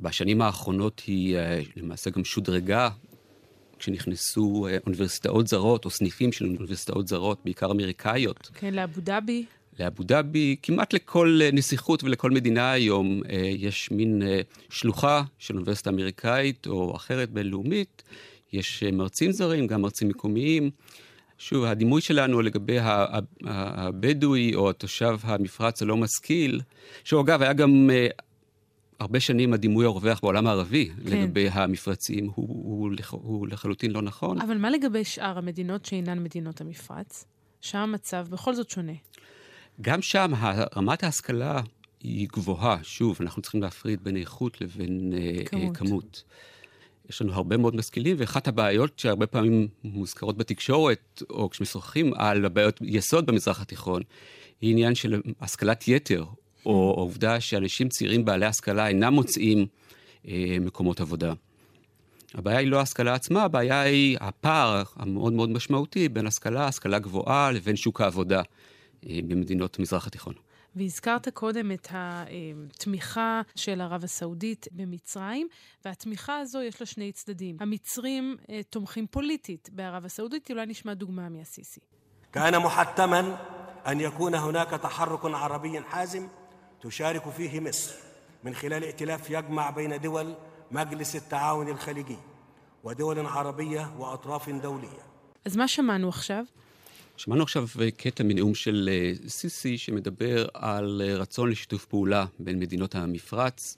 בשנים 0.00 0.42
האחרונות 0.42 1.02
היא 1.06 1.36
אה, 1.36 1.60
למעשה 1.76 2.10
גם 2.10 2.24
שודרגה 2.24 2.88
כשנכנסו 3.78 4.66
אוניברסיטאות 4.86 5.46
זרות, 5.46 5.84
או 5.84 5.90
סניפים 5.90 6.32
של 6.32 6.44
אוניברסיטאות 6.44 7.08
זרות, 7.08 7.38
בעיקר 7.44 7.70
אמריקאיות. 7.70 8.50
כן, 8.54 8.74
לאבו 8.74 9.00
דאבי. 9.00 9.44
לאבו 9.78 10.02
דאבי, 10.02 10.56
כמעט 10.62 10.92
לכל 10.92 11.40
נסיכות 11.52 12.04
ולכל 12.04 12.30
מדינה 12.30 12.72
היום 12.72 13.22
יש 13.58 13.90
מין 13.90 14.22
שלוחה 14.70 15.22
של 15.38 15.54
אוניברסיטה 15.54 15.90
אמריקאית 15.90 16.66
או 16.66 16.96
אחרת 16.96 17.30
בינלאומית, 17.30 18.02
יש 18.52 18.82
אה, 18.82 18.90
מרצים 18.90 19.32
זרים, 19.32 19.66
גם 19.66 19.82
מרצים 19.82 20.08
מקומיים. 20.08 20.70
שוב, 21.38 21.64
הדימוי 21.64 22.00
שלנו 22.00 22.42
לגבי 22.42 22.78
הבדואי 23.44 24.54
או 24.54 24.70
התושב 24.70 25.18
המפרץ 25.22 25.82
הלא 25.82 25.96
משכיל, 25.96 26.60
שהוא 27.04 27.22
אגב 27.22 27.42
היה 27.42 27.52
גם 27.52 27.90
הרבה 29.00 29.20
שנים 29.20 29.52
הדימוי 29.52 29.86
הרווח 29.86 30.20
בעולם 30.22 30.46
הערבי 30.46 30.88
כן. 30.88 31.22
לגבי 31.22 31.48
המפרצים, 31.48 32.30
הוא, 32.34 32.48
הוא, 32.48 32.90
הוא, 33.10 33.48
לחלוטין 33.48 33.90
לא 33.90 34.02
נכון. 34.02 34.40
אבל 34.40 34.58
מה 34.58 34.70
לגבי 34.70 35.04
שאר 35.04 35.38
המדינות 35.38 35.84
שאינן 35.84 36.22
מדינות 36.22 36.60
המפרץ? 36.60 37.24
שם 37.60 37.78
המצב 37.78 38.26
בכל 38.30 38.54
זאת 38.54 38.70
שונה. 38.70 38.92
גם 39.80 40.02
שם 40.02 40.32
רמת 40.76 41.04
ההשכלה 41.04 41.60
היא 42.00 42.28
גבוהה. 42.32 42.78
שוב, 42.82 43.18
אנחנו 43.20 43.42
צריכים 43.42 43.62
להפריד 43.62 44.04
בין 44.04 44.16
איכות 44.16 44.60
לבין 44.60 45.12
אה, 45.16 45.44
כמות. 45.44 45.76
כמות. 45.76 46.24
יש 47.08 47.22
לנו 47.22 47.32
הרבה 47.32 47.56
מאוד 47.56 47.76
משכילים, 47.76 48.16
ואחת 48.18 48.48
הבעיות 48.48 48.98
שהרבה 48.98 49.26
פעמים 49.26 49.68
מוזכרות 49.84 50.36
בתקשורת, 50.36 51.22
או 51.30 51.50
כשמשוחחים 51.50 52.14
על 52.14 52.44
הבעיות 52.44 52.80
יסוד 52.82 53.26
במזרח 53.26 53.60
התיכון, 53.60 54.02
היא 54.60 54.70
עניין 54.70 54.94
של 54.94 55.20
השכלת 55.40 55.88
יתר, 55.88 56.24
או 56.65 56.93
העובדה 56.97 57.39
שאנשים 57.39 57.89
צעירים 57.89 58.25
בעלי 58.25 58.45
השכלה 58.45 58.87
אינם 58.87 59.13
מוצאים 59.13 59.67
אה, 60.27 60.57
מקומות 60.61 61.01
עבודה. 61.01 61.33
הבעיה 62.33 62.57
היא 62.57 62.67
לא 62.67 62.79
ההשכלה 62.79 63.13
עצמה, 63.13 63.43
הבעיה 63.43 63.81
היא 63.81 64.17
הפער 64.21 64.83
המאוד 64.95 65.33
מאוד 65.33 65.49
משמעותי 65.49 66.09
בין 66.09 66.27
השכלה, 66.27 66.67
השכלה 66.67 66.99
גבוהה, 66.99 67.51
לבין 67.51 67.75
שוק 67.75 68.01
העבודה 68.01 68.41
אה, 69.09 69.19
במדינות 69.27 69.79
המזרח 69.79 70.07
התיכון. 70.07 70.33
והזכרת 70.75 71.29
קודם 71.29 71.71
את 71.71 71.87
התמיכה 71.91 73.41
של 73.55 73.81
ערב 73.81 74.03
הסעודית 74.03 74.67
במצרים, 74.71 75.47
והתמיכה 75.85 76.39
הזו 76.39 76.61
יש 76.61 76.79
לה 76.81 76.85
שני 76.85 77.11
צדדים. 77.11 77.57
המצרים 77.59 78.37
אה, 78.49 78.61
תומכים 78.69 79.07
פוליטית 79.07 79.69
בערב 79.73 80.05
הסעודית, 80.05 80.51
אולי 80.51 80.65
נשמע 80.65 80.93
דוגמה 80.93 81.29
מהסיסי. 81.29 81.79
كان 82.33 82.57
محتما 82.59 83.37
أن 83.87 83.99
يكون 84.01 84.35
هناك 84.35 84.69
تحرك 84.69 85.25
عربي 85.25 85.81
حازم 85.81 86.27
تشارك 86.81 87.29
فيه 87.29 87.59
مصر 87.59 87.93
من 88.43 88.55
خلال 88.55 88.83
ائتلاف 88.83 89.29
يجمع 89.29 89.69
بين 89.69 90.01
دول 90.01 90.35
مجلس 90.71 91.15
التعاون 91.15 91.67
الخليجي 91.67 92.17
ودول 92.83 93.25
عربية 93.25 93.93
وأطراف 93.97 94.49
دولية. 94.49 95.05
אז 95.45 95.57
מה 95.57 95.67
שמענו 95.67 96.09
עכשיו? 96.09 96.43
שמענו 97.17 97.43
עכשיו 97.43 97.67
קטע 97.97 98.23
מנאום 98.23 98.55
של 98.55 98.89
אה, 98.91 99.29
סיסי 99.29 99.77
שמדבר 99.77 100.47
על 100.53 101.01
אה, 101.05 101.15
רצון 101.15 101.49
לשיתוף 101.49 101.85
פעולה 101.85 102.25
בין 102.39 102.59
מדינות 102.59 102.95
המפרץ 102.95 103.77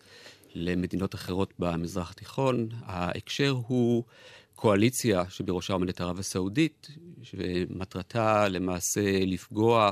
למדינות 0.55 1.15
אחרות 1.15 1.53
במזרח 1.59 2.11
התיכון. 2.11 2.69
ההקשר 2.85 3.55
הוא 3.67 4.03
קואליציה 4.55 5.23
שבראשה 5.29 5.73
עומדת 5.73 6.01
ערב 6.01 6.19
הסעודית, 6.19 6.87
שמטרתה 7.23 8.47
למעשה 8.49 9.25
לפגוע 9.25 9.85
אה, 9.85 9.91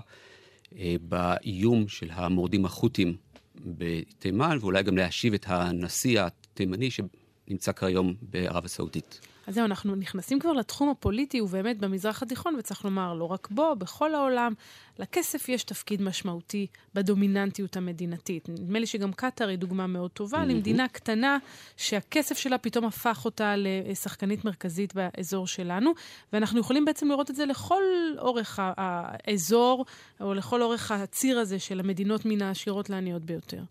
באיום 1.00 1.88
של 1.88 2.08
המורדים 2.12 2.64
החות'ים 2.64 3.16
בתימן, 3.64 4.58
ואולי 4.60 4.82
גם 4.82 4.96
להשיב 4.96 5.34
את 5.34 5.44
הנשיא 5.48 6.20
התימני 6.22 6.88
שנמצא 6.90 7.72
כיום 7.72 8.14
בערב 8.22 8.64
הסעודית. 8.64 9.20
אז 9.50 9.54
זהו, 9.54 9.64
אנחנו 9.64 9.94
נכנסים 9.94 10.38
כבר 10.38 10.52
לתחום 10.52 10.88
הפוליטי, 10.88 11.40
ובאמת 11.40 11.78
במזרח 11.78 12.22
התיכון, 12.22 12.56
וצריך 12.58 12.84
לומר, 12.84 13.14
לא 13.14 13.24
רק 13.24 13.48
בו, 13.50 13.76
בכל 13.78 14.14
העולם, 14.14 14.52
לכסף 14.98 15.48
יש 15.48 15.64
תפקיד 15.64 16.02
משמעותי 16.02 16.66
בדומיננטיות 16.94 17.76
המדינתית. 17.76 18.48
נדמה 18.48 18.78
לי 18.78 18.86
שגם 18.86 19.12
קטאר 19.12 19.48
היא 19.48 19.58
דוגמה 19.58 19.86
מאוד 19.86 20.10
טובה 20.10 20.42
mm-hmm. 20.42 20.44
למדינה 20.44 20.88
קטנה, 20.88 21.38
שהכסף 21.76 22.38
שלה 22.38 22.58
פתאום 22.58 22.84
הפך 22.84 23.24
אותה 23.24 23.54
לשחקנית 23.56 24.44
מרכזית 24.44 24.94
באזור 24.94 25.46
שלנו, 25.46 25.92
ואנחנו 26.32 26.60
יכולים 26.60 26.84
בעצם 26.84 27.08
לראות 27.08 27.30
את 27.30 27.36
זה 27.36 27.46
לכל 27.46 27.82
אורך 28.18 28.58
האזור, 28.62 29.84
או 30.20 30.34
לכל 30.34 30.62
אורך 30.62 30.90
הציר 30.90 31.38
הזה 31.38 31.58
של 31.58 31.80
המדינות 31.80 32.24
מן 32.24 32.42
העשירות 32.42 32.90
לעניות 32.90 33.22
ביותר. 33.22 33.62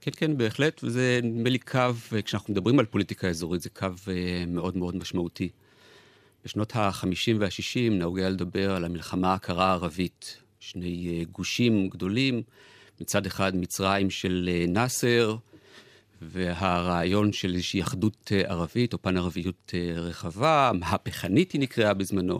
כן, 0.00 0.10
כן, 0.16 0.36
בהחלט, 0.36 0.80
וזה 0.84 1.20
נדמה 1.22 1.50
לי 1.50 1.58
קו, 1.58 1.80
כשאנחנו 2.24 2.52
מדברים 2.52 2.78
על 2.78 2.86
פוליטיקה 2.86 3.28
אזורית, 3.28 3.62
זה 3.62 3.70
קו 3.70 3.86
אה, 4.08 4.44
מאוד 4.46 4.76
מאוד 4.76 4.96
משמעותי. 4.96 5.48
בשנות 6.44 6.76
ה-50 6.76 7.36
וה-60 7.38 7.90
נהוג 7.90 8.18
היה 8.18 8.30
לדבר 8.30 8.74
על 8.74 8.84
המלחמה 8.84 9.34
הקרה 9.34 9.66
הערבית. 9.66 10.36
שני 10.60 11.18
אה, 11.18 11.24
גושים 11.32 11.88
גדולים, 11.88 12.42
מצד 13.00 13.26
אחד 13.26 13.56
מצרים 13.56 14.10
של 14.10 14.50
אה, 14.52 14.64
נאסר, 14.68 15.36
והרעיון 16.22 17.32
של 17.32 17.54
איזושהי 17.54 17.82
אחדות 17.82 18.32
ערבית, 18.46 18.92
או 18.92 19.02
פן-ערביות 19.02 19.74
רחבה, 19.96 20.70
מהפכנית 20.74 21.52
היא 21.52 21.60
נקראה 21.60 21.94
בזמנו. 21.94 22.38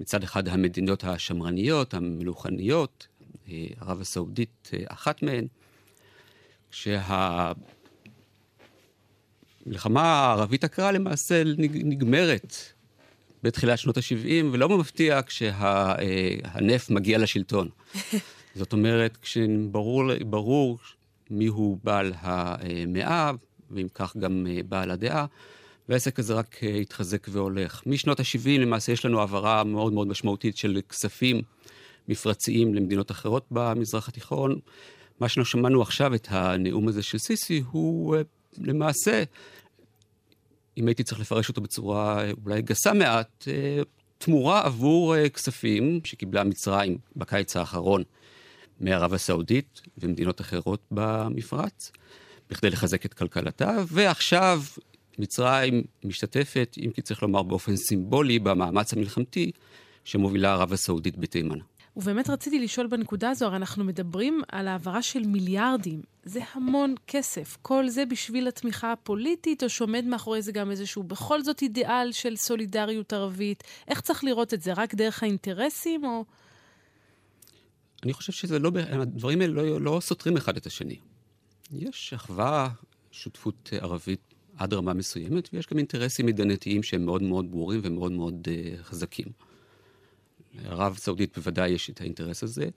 מצד 0.00 0.22
אחד 0.22 0.48
המדינות 0.48 1.04
השמרניות, 1.04 1.94
המלוכניות, 1.94 3.06
ערב 3.80 4.00
הסעודית 4.00 4.70
אחת 4.88 5.22
מהן. 5.22 5.46
כשהמלחמה 9.64 10.02
הערבית 10.02 10.64
הקרה 10.64 10.92
למעשה 10.92 11.42
נגמרת 11.84 12.56
בתחילת 13.42 13.78
שנות 13.78 13.96
ה-70, 13.96 14.44
ולא 14.52 14.78
מפתיע 14.78 15.20
כשהנפט 15.26 16.90
מגיע 16.90 17.18
לשלטון. 17.18 17.68
זאת 18.54 18.72
אומרת, 18.72 19.16
כשברור 19.16 20.78
מיהו 21.30 21.78
בעל 21.84 22.12
המאה, 22.20 23.30
ואם 23.70 23.86
כך 23.94 24.16
גם 24.16 24.46
בעל 24.68 24.90
הדעה, 24.90 25.26
והעסק 25.88 26.18
הזה 26.18 26.34
רק 26.34 26.56
התחזק 26.80 27.26
והולך. 27.30 27.82
משנות 27.86 28.20
ה-70 28.20 28.48
למעשה 28.60 28.92
יש 28.92 29.04
לנו 29.04 29.20
העברה 29.20 29.64
מאוד 29.64 29.92
מאוד 29.92 30.06
משמעותית 30.06 30.56
של 30.56 30.80
כספים 30.88 31.42
מפרציים 32.08 32.74
למדינות 32.74 33.10
אחרות 33.10 33.46
במזרח 33.50 34.08
התיכון. 34.08 34.60
מה 35.20 35.28
שאנחנו 35.28 35.44
שמענו 35.44 35.82
עכשיו, 35.82 36.14
את 36.14 36.28
הנאום 36.30 36.88
הזה 36.88 37.02
של 37.02 37.18
סיסי, 37.18 37.62
הוא 37.70 38.16
אה, 38.16 38.22
למעשה, 38.58 39.22
אם 40.78 40.86
הייתי 40.86 41.02
צריך 41.02 41.20
לפרש 41.20 41.48
אותו 41.48 41.60
בצורה 41.60 42.24
אה, 42.24 42.30
אולי 42.44 42.62
גסה 42.62 42.92
מעט, 42.92 43.48
אה, 43.48 43.82
תמורה 44.18 44.64
עבור 44.64 45.28
כספים 45.28 46.00
שקיבלה 46.04 46.44
מצרים 46.44 46.98
בקיץ 47.16 47.56
האחרון 47.56 48.02
מערב 48.80 49.14
הסעודית 49.14 49.80
ומדינות 49.98 50.40
אחרות 50.40 50.80
במפרץ, 50.90 51.92
בכדי 52.50 52.70
לחזק 52.70 53.06
את 53.06 53.14
כלכלתה, 53.14 53.76
ועכשיו 53.88 54.62
מצרים 55.18 55.82
משתתפת, 56.04 56.76
אם 56.84 56.90
כי 56.90 57.02
צריך 57.02 57.22
לומר 57.22 57.42
באופן 57.42 57.76
סימבולי, 57.76 58.38
במאמץ 58.38 58.92
המלחמתי 58.92 59.50
שמובילה 60.04 60.52
ערב 60.52 60.72
הסעודית 60.72 61.16
בתימן. 61.16 61.58
ובאמת 61.96 62.30
רציתי 62.30 62.58
לשאול 62.58 62.86
בנקודה 62.86 63.30
הזו, 63.30 63.46
הרי 63.46 63.56
אנחנו 63.56 63.84
מדברים 63.84 64.42
על 64.48 64.68
העברה 64.68 65.02
של 65.02 65.26
מיליארדים. 65.26 66.02
זה 66.24 66.40
המון 66.52 66.94
כסף. 67.06 67.56
כל 67.62 67.88
זה 67.88 68.06
בשביל 68.06 68.48
התמיכה 68.48 68.92
הפוליטית, 68.92 69.62
או 69.62 69.68
שעומד 69.68 70.04
מאחורי 70.04 70.42
זה 70.42 70.52
גם 70.52 70.70
איזשהו 70.70 71.02
בכל 71.02 71.42
זאת 71.42 71.62
אידיאל 71.62 72.12
של 72.12 72.36
סולידריות 72.36 73.12
ערבית? 73.12 73.64
איך 73.88 74.00
צריך 74.00 74.24
לראות 74.24 74.54
את 74.54 74.62
זה? 74.62 74.72
רק 74.72 74.94
דרך 74.94 75.22
האינטרסים, 75.22 76.04
או... 76.04 76.24
אני 78.02 78.12
חושב 78.12 78.32
שזה 78.32 78.58
לא, 78.58 78.70
הדברים 78.76 79.40
האלה 79.40 79.52
לא, 79.52 79.80
לא 79.80 79.98
סותרים 80.02 80.36
אחד 80.36 80.56
את 80.56 80.66
השני. 80.66 80.96
יש 81.72 82.12
אחווה, 82.14 82.68
שותפות 83.10 83.70
ערבית 83.80 84.34
עד 84.56 84.74
רמה 84.74 84.94
מסוימת, 84.94 85.48
ויש 85.52 85.66
גם 85.66 85.78
אינטרסים 85.78 86.26
מדינתיים 86.26 86.82
שהם 86.82 87.04
מאוד 87.04 87.22
מאוד 87.22 87.50
ברורים 87.50 87.80
ומאוד 87.84 88.12
מאוד 88.12 88.48
uh, 88.48 88.82
חזקים. 88.82 89.26
לערב 90.62 90.96
סעודית 90.96 91.38
בוודאי 91.38 91.70
יש 91.70 91.90
את 91.90 92.00
האינטרס 92.00 92.42
הזה. 92.42 92.68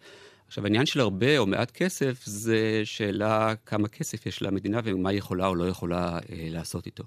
עכשיו, 0.47 0.63
העניין 0.63 0.85
של 0.85 0.99
הרבה 0.99 1.37
או 1.37 1.45
מעט 1.45 1.71
כסף 1.71 2.21
זה 2.25 2.81
שאלה 2.83 3.53
כמה 3.65 3.87
כסף 3.87 4.25
יש 4.25 4.41
למדינה 4.41 4.79
ומה 4.83 5.09
היא 5.09 5.17
יכולה 5.17 5.47
או 5.47 5.55
לא 5.55 5.67
יכולה 5.69 6.13
אה, 6.13 6.19
לעשות 6.49 6.85
איתו. 6.85 7.03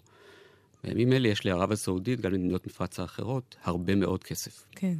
בימים 0.84 1.12
אלה 1.12 1.28
יש 1.28 1.46
לערב 1.46 1.72
הסעודית, 1.72 2.20
גם 2.20 2.32
למדינות 2.32 2.66
מפרץ 2.66 3.00
האחרות, 3.00 3.56
הרבה 3.64 3.94
מאוד 3.94 4.24
כסף. 4.24 4.64
כן. 4.70 4.94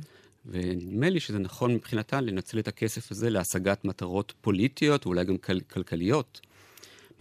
ונדמה 0.47 1.09
לי 1.09 1.21
שזה 1.21 1.39
נכון 1.39 1.75
מבחינתן 1.75 2.25
לנצל 2.25 2.59
את 2.59 2.69
הכסף 2.69 3.11
הזה 3.11 3.31
להשגת 3.31 3.85
מטרות 3.85 4.33
פוליטיות 4.41 5.07
ואולי 5.07 5.25
גם 5.25 5.37
כל- 5.37 5.61
כלכליות 5.61 6.41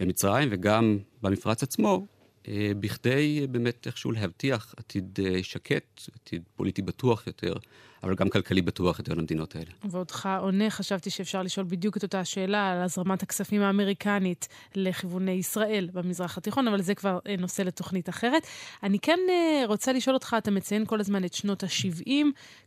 במצרים 0.00 0.48
וגם 0.52 0.98
במפרץ 1.22 1.62
עצמו, 1.62 2.06
בכדי 2.48 3.46
באמת 3.50 3.86
איכשהו 3.86 4.12
להבטיח 4.12 4.74
עתיד 4.76 5.18
אה, 5.24 5.42
שקט, 5.42 6.00
עתיד 6.14 6.42
פוליטי 6.56 6.82
בטוח 6.82 7.26
יותר, 7.26 7.54
אבל 8.02 8.14
גם 8.14 8.28
כלכלי 8.28 8.62
בטוח 8.62 8.98
יותר 8.98 9.14
למדינות 9.14 9.56
האלה. 9.56 9.70
ועודך 9.84 10.28
עונה, 10.40 10.70
חשבתי 10.70 11.10
שאפשר 11.10 11.42
לשאול 11.42 11.66
בדיוק 11.68 11.96
את 11.96 12.02
אותה 12.02 12.24
שאלה 12.24 12.70
על 12.70 12.82
הזרמת 12.82 13.22
הכספים 13.22 13.62
האמריקנית 13.62 14.48
לכיווני 14.74 15.30
ישראל 15.30 15.88
במזרח 15.92 16.38
התיכון, 16.38 16.68
אבל 16.68 16.82
זה 16.82 16.94
כבר 16.94 17.18
אה, 17.26 17.36
נושא 17.38 17.62
לתוכנית 17.62 18.08
אחרת. 18.08 18.46
אני 18.82 18.98
כן 18.98 19.18
רוצה 19.66 19.92
לשאול 19.92 20.14
אותך, 20.14 20.36
אתה 20.38 20.50
מציין 20.50 20.86
כל 20.86 21.00
הזמן 21.00 21.24
את 21.24 21.34
שנות 21.34 21.62
ה-70, 21.62 22.10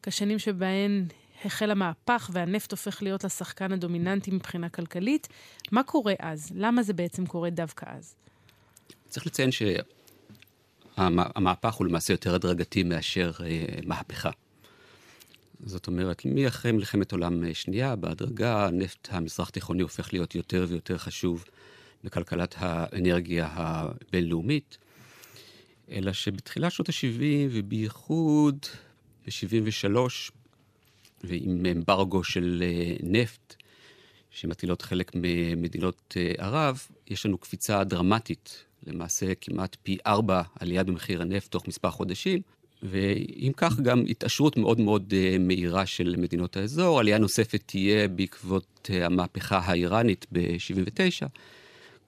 כשנים 0.04 0.40
שבהן 0.40 1.06
החל 1.46 1.72
המהפך 1.72 2.30
והנפט 2.34 2.72
הופך 2.72 3.04
להיות 3.04 3.24
לשחקן 3.24 3.72
הדומיננטי 3.72 4.32
מבחינה 4.32 4.70
כלכלית. 4.70 5.28
מה 5.72 5.84
קורה 5.84 6.14
אז? 6.20 6.52
למה 6.56 6.84
זה 6.84 6.94
בעצם 6.94 7.26
קורה 7.26 7.50
דווקא 7.50 7.86
אז? 7.90 8.16
צריך 9.14 9.28
לציין 9.28 9.50
שהמהפך 10.98 11.74
הוא 11.74 11.88
למעשה 11.88 12.14
יותר 12.14 12.36
הדרגתי 12.36 12.84
מאשר 12.84 13.32
אה, 13.44 13.66
מהפכה. 13.86 14.30
זאת 15.66 15.88
אומרת, 15.88 16.22
מאחרי 16.26 16.72
מלחמת 16.72 17.12
עולם 17.12 17.46
אה, 17.46 17.54
שנייה, 17.54 17.96
בהדרגה 17.96 18.66
הנפט 18.68 19.08
המזרח 19.12 19.50
תיכוני 19.50 19.82
הופך 19.82 20.14
להיות 20.14 20.36
יותר 20.36 20.66
ויותר 20.70 20.98
חשוב 20.98 21.46
בכלכלת 22.04 22.56
האנרגיה 22.58 23.50
הבינלאומית, 23.52 24.78
אלא 25.92 26.14
שבתחילת 26.14 26.72
שנות 26.72 26.90
ה-70 26.90 27.50
ובייחוד 27.52 28.66
ב-73, 29.26 29.98
ועם 31.24 31.66
אמברגו 31.66 32.24
של 32.24 32.64
אה, 32.66 32.96
נפט, 33.04 33.56
שמטילות 34.32 34.82
חלק 34.82 35.12
ממדינות 35.16 36.18
ערב, 36.38 36.88
יש 37.08 37.26
לנו 37.26 37.38
קפיצה 37.38 37.84
דרמטית 37.84 38.66
למעשה 38.88 39.36
כמעט 39.42 39.78
פי 39.84 39.98
ארבע 40.08 40.42
עלייה 40.60 40.84
במחיר 40.84 41.22
הנפט 41.22 41.52
תוך 41.52 41.68
מספר 41.68 41.90
חודשים, 41.90 42.42
ואם 42.84 43.52
כך 43.58 43.80
גם 43.80 44.04
התעשרות 44.10 44.58
מאוד 44.58 44.80
מאוד 44.80 45.14
uh, 45.14 45.40
מהירה 45.40 45.86
של 45.86 46.16
מדינות 46.18 46.58
האזור. 46.58 47.00
עלייה 47.00 47.18
נוספת 47.18 47.62
תהיה 47.66 48.08
בעקבות 48.08 48.90
uh, 48.92 48.94
המהפכה 48.94 49.58
האיראנית 49.58 50.26
ב-79, 50.32 51.28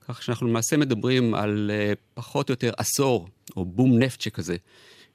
כך 0.08 0.22
שאנחנו 0.22 0.46
למעשה 0.46 0.76
מדברים 0.76 1.34
על 1.34 1.70
uh, 1.70 1.96
פחות 2.14 2.48
או 2.48 2.52
יותר 2.52 2.72
עשור, 2.76 3.28
או 3.56 3.64
בום 3.64 3.98
נפט 3.98 4.20
שכזה, 4.20 4.56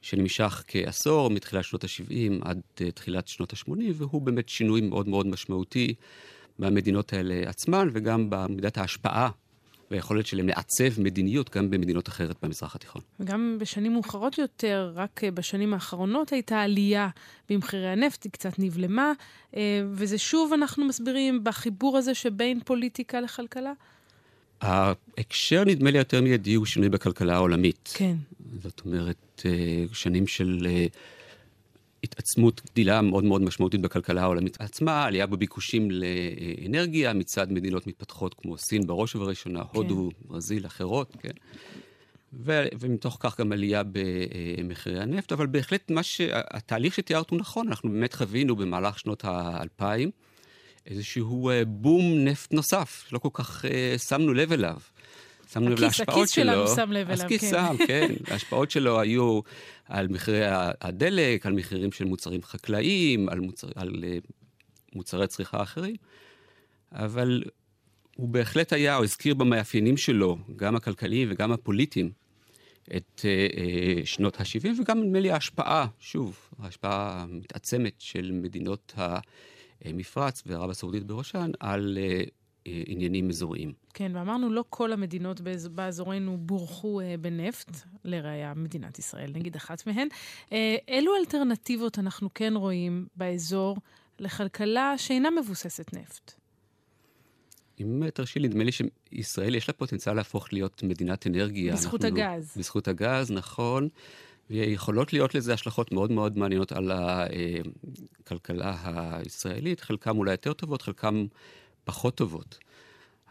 שנמשך 0.02 0.64
כעשור, 0.68 1.30
מתחילת 1.30 1.64
שנות 1.64 1.84
ה-70 1.84 2.48
עד 2.48 2.60
תחילת 2.94 3.28
שנות 3.28 3.52
ה-80, 3.52 3.72
והוא 3.94 4.22
באמת 4.22 4.48
שינוי 4.48 4.80
מאוד 4.80 5.08
מאוד 5.08 5.26
משמעותי 5.26 5.94
במדינות 6.58 7.12
האלה 7.12 7.48
עצמן, 7.48 7.88
וגם 7.92 8.26
במידת 8.30 8.78
ההשפעה 8.78 9.30
והיכולת 9.92 10.26
שלהם 10.26 10.48
לעצב 10.48 11.00
מדיניות 11.00 11.56
גם 11.56 11.70
במדינות 11.70 12.08
אחרת 12.08 12.36
במזרח 12.42 12.74
התיכון. 12.74 13.02
וגם 13.20 13.56
בשנים 13.60 13.92
מאוחרות 13.92 14.38
יותר, 14.38 14.92
רק 14.94 15.24
אה, 15.24 15.30
בשנים 15.30 15.74
האחרונות 15.74 16.32
הייתה 16.32 16.60
עלייה 16.60 17.08
במחירי 17.50 17.88
הנפט, 17.88 18.24
היא 18.24 18.32
קצת 18.32 18.58
נבלמה, 18.58 19.12
אה, 19.56 19.60
וזה 19.92 20.18
שוב 20.18 20.52
אנחנו 20.52 20.84
מסבירים 20.84 21.44
בחיבור 21.44 21.98
הזה 21.98 22.14
שבין 22.14 22.60
פוליטיקה 22.64 23.20
לכלכלה? 23.20 23.72
ההקשר, 24.60 25.64
נדמה 25.64 25.90
לי, 25.90 25.98
יותר 25.98 26.22
מיידי 26.22 26.54
הוא 26.54 26.66
שינוי 26.66 26.88
בכלכלה 26.88 27.34
העולמית. 27.34 27.92
כן. 27.94 28.14
זאת 28.62 28.82
אומרת, 28.86 29.42
אה, 29.46 29.84
שנים 29.92 30.26
של 30.26 30.66
התעצמות 32.02 32.62
גדילה 32.66 33.02
מאוד 33.02 33.24
מאוד 33.24 33.42
משמעותית 33.42 33.80
בכלכלה 33.80 34.22
העולמית 34.22 34.60
עצמה, 34.60 35.04
עלייה 35.04 35.26
בביקושים 35.26 35.88
לאנרגיה 35.90 37.12
מצד 37.12 37.52
מדינות 37.52 37.86
מתפתחות 37.86 38.34
כמו 38.34 38.58
סין 38.58 38.86
בראש 38.86 39.16
ובראשונה, 39.16 39.64
כן. 39.64 39.78
הודו, 39.78 40.10
ברזיל, 40.24 40.66
אחרות, 40.66 41.16
כן. 41.20 41.32
ו- 42.32 42.66
ומתוך 42.80 43.16
כך 43.20 43.40
גם 43.40 43.52
עלייה 43.52 43.82
במחירי 43.82 45.00
הנפט, 45.00 45.32
אבל 45.32 45.46
בהחלט 45.46 45.90
מה 45.90 46.02
שהתהליך 46.02 46.94
שתיארת 46.94 47.30
הוא 47.30 47.38
נכון, 47.38 47.68
אנחנו 47.68 47.90
באמת 47.90 48.14
חווינו 48.14 48.56
במהלך 48.56 48.98
שנות 48.98 49.24
האלפיים 49.24 50.10
איזשהו 50.86 51.50
אה, 51.50 51.64
בום 51.64 52.24
נפט 52.24 52.52
נוסף, 52.52 53.04
שלא 53.08 53.18
כל 53.18 53.28
כך 53.32 53.64
uh, 53.64 53.98
שמנו 53.98 54.34
לב 54.34 54.52
אליו. 54.52 54.76
שמנו 55.52 55.70
לב 55.70 55.80
להשפעות 55.80 56.08
שלו. 56.08 56.22
הכיס 56.22 56.30
שלנו 56.30 56.68
שם 56.76 56.92
לב 56.92 57.10
אליו, 57.10 57.18
כן. 57.18 57.24
הכיס 57.24 57.50
שם, 57.50 57.76
כן. 57.86 58.12
ההשפעות 58.30 58.70
שלו 58.70 59.00
היו 59.00 59.40
על 59.88 60.08
מחירי 60.08 60.44
הדלק, 60.80 61.46
על 61.46 61.52
מחירים 61.52 61.92
של 61.92 62.04
מוצרים 62.04 62.42
חקלאיים, 62.42 63.28
על, 63.28 63.40
מוצר, 63.40 63.68
על 63.74 64.04
אה, 64.04 64.18
מוצרי 64.94 65.26
צריכה 65.26 65.62
אחרים, 65.62 65.96
אבל 66.92 67.42
הוא 68.16 68.28
בהחלט 68.28 68.72
היה, 68.72 68.96
או 68.96 69.04
הזכיר 69.04 69.34
במאפיינים 69.34 69.96
שלו, 69.96 70.38
גם 70.56 70.76
הכלכליים 70.76 71.28
וגם 71.30 71.52
הפוליטיים, 71.52 72.10
את 72.96 73.20
uh, 73.20 74.06
שנות 74.06 74.40
ה-70, 74.40 74.80
וגם 74.80 75.02
נדמה 75.02 75.20
לי 75.20 75.30
ההשפעה, 75.30 75.86
שוב, 76.00 76.38
ההשפעה 76.58 77.22
המתעצמת 77.22 77.94
של 77.98 78.30
מדינות 78.32 78.94
המפרץ 79.84 80.42
וערב 80.46 80.70
הסעודית 80.70 81.04
בראשן, 81.04 81.50
על 81.60 81.98
אה, 82.00 82.22
עניינים 82.64 83.28
אזוריים. 83.28 83.72
כן, 83.94 84.12
ואמרנו, 84.14 84.50
לא 84.50 84.64
כל 84.70 84.92
המדינות 84.92 85.40
באזורנו 85.74 86.38
בורכו 86.38 87.00
אה, 87.00 87.14
בנפט, 87.20 87.76
לראיה 88.04 88.54
מדינת 88.54 88.98
ישראל, 88.98 89.30
נגיד 89.34 89.56
אחת 89.56 89.86
מהן. 89.86 90.08
אה, 90.52 90.76
אילו 90.88 91.16
אלטרנטיבות 91.16 91.98
אנחנו 91.98 92.28
כן 92.34 92.52
רואים 92.56 93.06
באזור 93.16 93.76
לכלכלה 94.18 94.94
שאינה 94.98 95.30
מבוססת 95.30 95.92
נפט? 95.92 96.32
אם 97.80 98.02
תרשי 98.14 98.38
לי, 98.38 98.48
נדמה 98.48 98.64
לי 98.64 98.70
שישראל 98.72 99.54
יש 99.54 99.68
לה 99.68 99.74
פוטנציאל 99.74 100.14
להפוך 100.14 100.52
להיות 100.52 100.82
מדינת 100.82 101.26
אנרגיה. 101.26 101.72
בזכות 101.72 102.04
אנחנו, 102.04 102.20
הגז. 102.20 102.54
בזכות 102.56 102.88
הגז, 102.88 103.30
נכון. 103.30 103.88
ויכולות 104.50 105.12
להיות 105.12 105.34
לזה 105.34 105.54
השלכות 105.54 105.92
מאוד 105.92 106.12
מאוד 106.12 106.38
מעניינות 106.38 106.72
על 106.72 106.92
הכלכלה 106.94 108.76
הישראלית, 108.84 109.80
חלקם 109.80 110.18
אולי 110.18 110.30
יותר 110.30 110.52
טובות, 110.52 110.82
חלקם 110.82 111.26
פחות 111.84 112.14
טובות. 112.14 112.58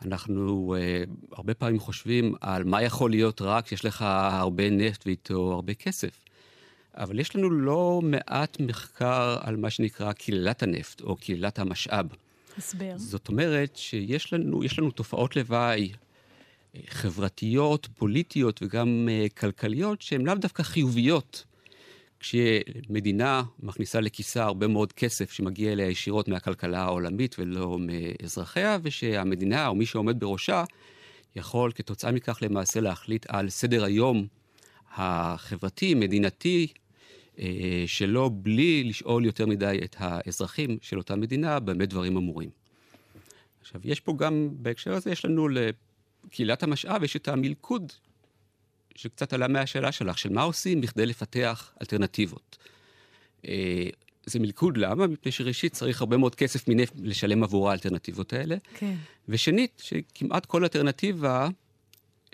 אנחנו 0.06 0.76
uh, 0.76 1.36
הרבה 1.38 1.54
פעמים 1.54 1.80
חושבים 1.80 2.36
על 2.42 2.64
מה 2.64 2.82
יכול 2.82 3.12
להיות 3.12 3.42
רק 3.42 3.66
כשיש 3.66 3.86
לך 3.86 4.02
הרבה 4.32 4.70
נפט 4.70 5.08
ואיתו 5.08 5.52
הרבה 5.54 5.74
כסף. 5.74 6.20
אבל 6.94 7.20
יש 7.20 7.36
לנו 7.36 7.50
לא 7.50 8.00
מעט 8.04 8.60
מחקר 8.60 9.38
על 9.42 9.58
מה 9.58 9.70
שנקרא 9.70 10.14
קהילת 10.14 10.64
הנפט, 10.64 11.02
או 11.02 11.16
קהילת 11.16 11.60
המשאב. 11.60 12.06
הסבר. 12.58 12.94
זאת 12.98 13.28
אומרת 13.28 13.76
שיש 13.76 14.34
לנו, 14.34 14.62
לנו 14.78 14.92
תופעות 14.92 15.36
לוואי 15.36 15.92
אה, 16.76 16.82
חברתיות, 16.88 17.88
פוליטיות 17.98 18.64
וגם 18.64 19.08
uh, 19.10 19.40
כלכליות 19.40 20.02
שהן 20.02 20.26
לאו 20.26 20.36
דווקא 20.36 20.64
חיוביות 20.64 21.46
כשמדינה 22.22 23.44
מכניסה 23.60 24.02
לכיסה 24.02 24.44
הרבה 24.44 24.68
מאוד 24.68 24.94
כסף 24.94 25.32
שמגיע 25.32 25.72
אליה 25.72 25.90
ישירות 25.90 26.28
מהכלכלה 26.28 26.82
העולמית 26.82 27.36
ולא 27.40 27.78
מאזרחיה, 27.80 28.78
ושהמדינה 28.84 29.68
או 29.68 29.76
מי 29.76 29.86
שעומד 29.86 30.20
בראשה 30.20 30.64
יכול 31.36 31.72
כתוצאה 31.76 32.12
מכך 32.12 32.40
למעשה 32.42 32.80
להחליט 32.80 33.26
על 33.30 33.50
סדר 33.50 33.84
היום 33.84 34.28
החברתי, 34.92 35.94
מדינתי, 35.94 36.68
אה, 37.40 37.84
שלו 37.88 38.30
בלי 38.30 38.84
לשאול 38.84 39.26
יותר 39.26 39.46
מדי 39.46 39.80
את 39.84 39.96
האזרחים 40.00 40.78
של 40.82 40.98
אותה 40.98 41.16
מדינה 41.16 41.60
במה 41.60 41.86
דברים 41.86 42.18
אמורים. 42.18 42.50
עכשיו, 43.62 43.82
יש 43.84 44.00
פה 44.00 44.14
גם, 44.18 44.50
בהקשר 44.52 44.94
הזה, 44.94 45.12
יש 45.12 45.26
לנו 45.26 45.48
לקהילת 45.48 46.64
המשאב, 46.64 47.04
יש 47.04 47.16
את 47.16 47.28
המלכוד, 47.28 47.94
שקצת 48.96 49.34
עלה 49.34 49.48
מהשאלה 49.48 49.92
שלך, 49.92 50.18
של 50.18 50.30
מה 50.30 50.42
עושים 50.42 50.82
בכדי 50.82 51.06
לפתח 51.06 51.74
אלטרנטיבות. 51.82 52.58
אה, 53.48 53.88
זה 54.26 54.40
מלכוד, 54.40 54.78
למה? 54.78 55.08
מפני 55.08 55.32
שראשית 55.32 55.74
צריך 55.74 56.02
הרבה 56.02 56.18
מאוד 56.18 56.36
כסף 56.36 56.68
מנפט 56.68 56.94
לשלם 57.04 57.44
עבור 57.44 57.70
האלטרנטיבות 57.70 58.34
האלה. 58.34 58.56
כן. 58.74 58.96
ושנית, 59.30 59.82
שכמעט 59.84 60.46
כל 60.46 60.64
אלטרנטיבה 60.64 61.50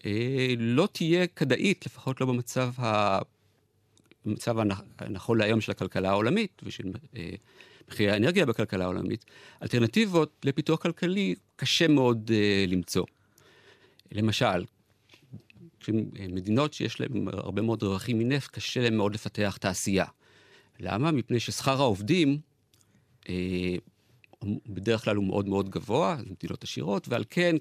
אה, 0.05 0.53
לא 0.57 0.87
תהיה 0.91 1.27
כדאית, 1.27 1.85
לפחות 1.85 2.21
לא 2.21 2.27
במצב, 2.27 2.71
ה... 2.79 3.19
במצב 4.25 4.55
הנכון 4.99 5.37
להיום 5.37 5.61
של 5.61 5.71
הכלכלה 5.71 6.09
העולמית 6.09 6.61
ושל 6.63 6.91
אה, 7.17 7.29
מחירי 7.89 8.11
האנרגיה 8.11 8.45
בכלכלה 8.45 8.83
העולמית. 8.83 9.25
אלטרנטיבות 9.63 10.31
לפיתוח 10.43 10.81
כלכלי 10.81 11.35
קשה 11.55 11.87
מאוד 11.87 12.31
אה, 12.33 12.65
למצוא. 12.67 13.05
למשל, 14.11 14.63
מדינות 16.29 16.73
שיש 16.73 16.99
להן 16.99 17.27
הרבה 17.33 17.61
מאוד 17.61 17.83
רווחים 17.83 18.19
מנפט, 18.19 18.51
קשה 18.51 18.81
להן 18.81 18.97
מאוד 18.97 19.13
לפתח 19.13 19.57
תעשייה. 19.61 20.05
למה? 20.79 21.11
מפני 21.11 21.39
ששכר 21.39 21.81
העובדים 21.81 22.39
אה, 23.29 23.75
בדרך 24.67 25.03
כלל 25.03 25.15
הוא 25.15 25.25
מאוד 25.25 25.47
מאוד 25.47 25.69
גבוה, 25.69 26.17
מדינות 26.29 26.63
עשירות, 26.63 27.07
ועל 27.07 27.23
כן 27.29 27.55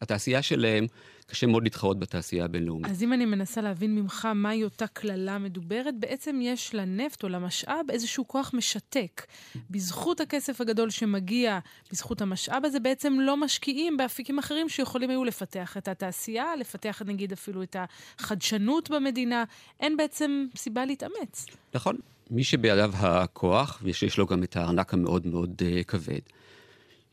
התעשייה 0.00 0.42
שלהם 0.42 0.86
קשה 1.26 1.46
מאוד 1.46 1.62
להתחרות 1.62 1.98
בתעשייה 1.98 2.44
הבינלאומית. 2.44 2.90
אז 2.90 3.02
אם 3.02 3.12
אני 3.12 3.24
מנסה 3.24 3.60
להבין 3.60 3.94
ממך 3.94 4.28
מהי 4.34 4.64
אותה 4.64 4.86
קללה 4.86 5.38
מדוברת, 5.38 5.94
בעצם 5.98 6.38
יש 6.42 6.74
לנפט 6.74 7.22
או 7.22 7.28
למשאב 7.28 7.86
איזשהו 7.90 8.28
כוח 8.28 8.50
משתק. 8.54 9.26
בזכות 9.70 10.20
הכסף 10.20 10.60
הגדול 10.60 10.90
שמגיע, 10.90 11.58
בזכות 11.92 12.22
המשאב 12.22 12.64
הזה, 12.64 12.80
בעצם 12.80 13.16
לא 13.20 13.36
משקיעים 13.36 13.96
באפיקים 13.96 14.38
אחרים 14.38 14.68
שיכולים 14.68 15.10
היו 15.10 15.24
לפתח 15.24 15.76
את 15.76 15.88
התעשייה, 15.88 16.56
לפתח 16.56 17.02
נגיד 17.06 17.32
אפילו 17.32 17.62
את 17.62 17.76
החדשנות 18.18 18.90
במדינה. 18.90 19.44
אין 19.80 19.96
בעצם 19.96 20.46
סיבה 20.56 20.84
להתאמץ. 20.84 21.46
נכון. 21.74 21.96
מי 22.30 22.44
שבידיו 22.44 22.92
הכוח, 22.96 23.80
ושיש 23.82 24.18
לו 24.18 24.26
גם 24.26 24.42
את 24.42 24.56
הארנק 24.56 24.94
המאוד 24.94 25.26
מאוד 25.26 25.62
uh, 25.62 25.84
כבד, 25.84 26.20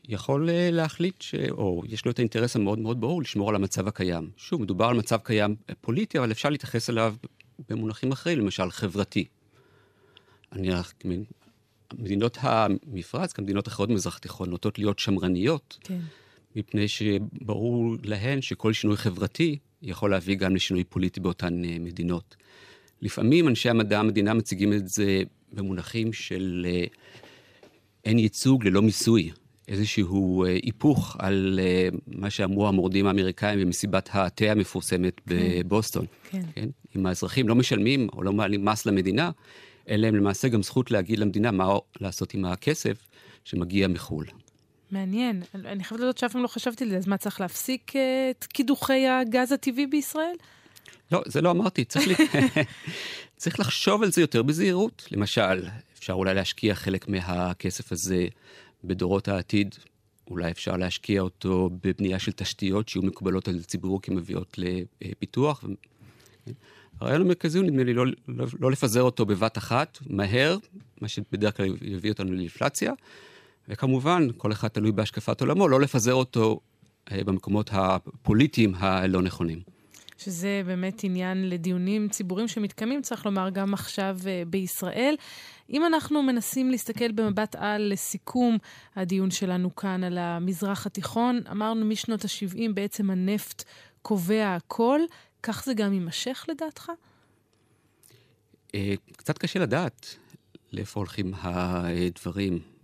יכול 0.08 0.48
uh, 0.48 0.52
להחליט, 0.74 1.22
ש... 1.22 1.34
או 1.50 1.82
יש 1.86 2.04
לו 2.04 2.10
את 2.10 2.18
האינטרס 2.18 2.56
המאוד 2.56 2.78
מאוד 2.78 3.00
ברור 3.00 3.22
לשמור 3.22 3.48
על 3.48 3.54
המצב 3.54 3.88
הקיים. 3.88 4.30
שוב, 4.36 4.62
מדובר 4.62 4.84
על 4.84 4.96
מצב 4.96 5.18
קיים 5.22 5.56
פוליטי, 5.80 6.18
אבל 6.18 6.32
אפשר 6.32 6.48
להתייחס 6.48 6.90
אליו 6.90 7.14
במונחים 7.68 8.12
אחרים, 8.12 8.38
למשל 8.38 8.70
חברתי. 8.70 9.24
אני 10.52 10.70
מדינות 11.98 12.38
המפרץ, 12.40 13.38
גם 13.38 13.44
מדינות 13.44 13.68
אחרות 13.68 13.88
במזרח 13.88 14.16
התיכון, 14.16 14.50
נוטות 14.50 14.78
להיות 14.78 14.98
שמרניות, 14.98 15.78
כן. 15.80 15.98
מפני 16.56 16.88
שברור 16.88 17.94
להן 18.04 18.42
שכל 18.42 18.72
שינוי 18.72 18.96
חברתי 18.96 19.58
יכול 19.82 20.10
להביא 20.10 20.36
גם 20.36 20.54
לשינוי 20.54 20.84
פוליטי 20.84 21.20
באותן 21.20 21.64
uh, 21.64 21.66
מדינות. 21.80 22.36
לפעמים 23.02 23.48
אנשי 23.48 23.70
המדע 23.70 24.00
המדינה 24.00 24.34
מציגים 24.34 24.72
את 24.72 24.88
זה 24.88 25.22
במונחים 25.52 26.12
של 26.12 26.66
אה, 26.68 26.84
אין 28.04 28.18
ייצוג 28.18 28.64
ללא 28.66 28.82
מיסוי, 28.82 29.30
איזשהו 29.68 30.44
אה, 30.44 30.50
היפוך 30.62 31.16
על 31.18 31.60
אה, 31.62 31.88
מה 32.06 32.30
שאמרו 32.30 32.68
המורדים 32.68 33.06
האמריקאים 33.06 33.60
במסיבת 33.60 34.08
התה 34.12 34.44
המפורסמת 34.44 35.20
כן. 35.20 35.36
בבוסטון. 35.36 36.06
כן. 36.30 36.42
כן? 36.54 36.68
אם 36.96 37.06
האזרחים 37.06 37.48
לא 37.48 37.54
משלמים 37.54 38.08
או 38.12 38.22
לא 38.22 38.32
מעלים 38.32 38.64
מס 38.64 38.86
למדינה, 38.86 39.30
אין 39.86 40.00
להם 40.00 40.14
למעשה 40.14 40.48
גם 40.48 40.62
זכות 40.62 40.90
להגיד 40.90 41.18
למדינה 41.18 41.50
מה 41.50 41.74
לעשות 42.00 42.34
עם 42.34 42.44
הכסף 42.44 43.08
שמגיע 43.44 43.88
מחו"ל. 43.88 44.26
מעניין. 44.90 45.42
אני 45.54 45.84
חייבת 45.84 46.02
לדעת 46.02 46.18
שאף 46.18 46.32
פעם 46.32 46.42
לא 46.42 46.48
חשבתי 46.48 46.84
על 46.84 46.90
זה, 46.90 46.96
אז 46.96 47.06
מה, 47.06 47.16
צריך 47.16 47.40
להפסיק 47.40 47.92
את 48.30 48.44
קידוחי 48.44 49.06
הגז 49.08 49.52
הטבעי 49.52 49.86
בישראל? 49.86 50.34
לא, 51.12 51.22
זה 51.26 51.40
לא 51.40 51.50
אמרתי, 51.50 51.84
צריך, 51.84 52.08
לי... 52.08 52.14
צריך 53.36 53.60
לחשוב 53.60 54.02
על 54.02 54.12
זה 54.12 54.20
יותר 54.20 54.42
בזהירות. 54.42 55.08
למשל, 55.10 55.66
אפשר 55.98 56.12
אולי 56.12 56.34
להשקיע 56.34 56.74
חלק 56.74 57.08
מהכסף 57.08 57.92
הזה 57.92 58.26
בדורות 58.84 59.28
העתיד, 59.28 59.74
אולי 60.30 60.50
אפשר 60.50 60.76
להשקיע 60.76 61.20
אותו 61.20 61.70
בבנייה 61.82 62.18
של 62.18 62.32
תשתיות 62.32 62.88
שיהיו 62.88 63.02
מקובלות 63.02 63.48
על 63.48 63.56
הציבור 63.56 64.02
כמביאות 64.02 64.58
לפיתוח. 65.02 65.64
הרעיון 67.00 67.20
המרכזי 67.20 67.58
הוא, 67.58 67.66
נדמה 67.66 67.84
לי, 67.84 67.94
לא, 67.94 68.04
לא, 68.28 68.46
לא 68.60 68.70
לפזר 68.70 69.02
אותו 69.02 69.26
בבת 69.26 69.58
אחת, 69.58 69.98
מהר, 70.06 70.56
מה 71.00 71.08
שבדרך 71.08 71.56
כלל 71.56 71.66
יביא 71.82 72.10
אותנו 72.10 72.32
לאינפלציה, 72.32 72.92
וכמובן, 73.68 74.28
כל 74.36 74.52
אחד 74.52 74.68
תלוי 74.68 74.92
בהשקפת 74.92 75.40
עולמו, 75.40 75.68
לא 75.68 75.80
לפזר 75.80 76.14
אותו 76.14 76.60
אה, 77.12 77.24
במקומות 77.24 77.70
הפוליטיים 77.72 78.74
הלא 78.74 79.22
נכונים. 79.22 79.77
שזה 80.18 80.62
באמת 80.66 81.04
עניין 81.04 81.48
לדיונים 81.48 82.08
ציבוריים 82.08 82.48
שמתקיימים, 82.48 83.02
צריך 83.02 83.26
לומר, 83.26 83.50
גם 83.50 83.74
עכשיו 83.74 84.18
uh, 84.20 84.48
בישראל. 84.48 85.14
אם 85.70 85.86
אנחנו 85.86 86.22
מנסים 86.22 86.70
להסתכל 86.70 87.12
במבט 87.12 87.56
על 87.58 87.92
לסיכום 87.92 88.58
הדיון 88.96 89.30
שלנו 89.30 89.76
כאן 89.76 90.04
על 90.04 90.18
המזרח 90.18 90.86
התיכון, 90.86 91.40
אמרנו 91.50 91.86
משנות 91.86 92.24
ה-70 92.24 92.72
בעצם 92.74 93.10
הנפט 93.10 93.64
קובע 94.02 94.54
הכל, 94.54 95.00
כך 95.42 95.64
זה 95.64 95.74
גם 95.74 95.92
יימשך 95.92 96.44
לדעתך? 96.48 96.90
אה, 98.74 98.94
קצת 99.16 99.38
קשה 99.38 99.58
לדעת 99.58 100.16
לאיפה 100.72 101.00
הולכים 101.00 101.32
הדברים. 101.36 102.77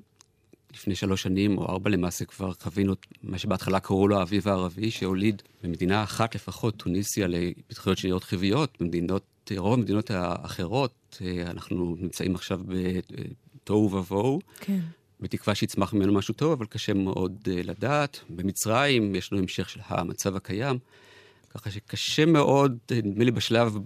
לפני 0.74 0.94
שלוש 0.94 1.22
שנים 1.22 1.58
או 1.58 1.66
ארבע 1.66 1.90
למעשה 1.90 2.24
כבר 2.24 2.52
חווינו 2.52 2.92
את 2.92 3.06
מה 3.22 3.38
שבהתחלה 3.38 3.80
קראו 3.80 4.08
לו 4.08 4.18
האביב 4.18 4.48
הערבי, 4.48 4.90
שהוליד 4.90 5.42
במדינה 5.62 6.02
אחת 6.02 6.34
לפחות, 6.34 6.76
טוניסיה, 6.76 7.26
להתפתחויות 7.26 7.98
שנראות 7.98 8.24
חיוביות. 8.24 8.76
במדינות, 8.80 9.50
רוב 9.56 9.72
המדינות 9.74 10.10
האחרות, 10.10 11.22
אה, 11.24 11.50
אנחנו 11.50 11.96
נמצאים 11.98 12.34
עכשיו 12.34 12.60
בתוהו 12.66 13.92
ובוהו. 13.92 14.40
כן. 14.60 14.80
בתקווה 15.20 15.54
שיצמח 15.54 15.94
ממנו 15.94 16.12
משהו 16.12 16.34
טוב, 16.34 16.52
אבל 16.52 16.66
קשה 16.66 16.94
מאוד 16.94 17.48
אה, 17.50 17.60
לדעת. 17.64 18.20
במצרים 18.30 19.14
יש 19.14 19.32
לנו 19.32 19.42
המשך 19.42 19.68
של 19.70 19.80
המצב 19.87 20.37
הקיים. 20.37 20.78
ככה 21.54 21.70
שקשה 21.70 22.26
מאוד, 22.26 22.78
נדמה 22.92 23.24
לי 23.24 23.30
בשלב 23.30 23.78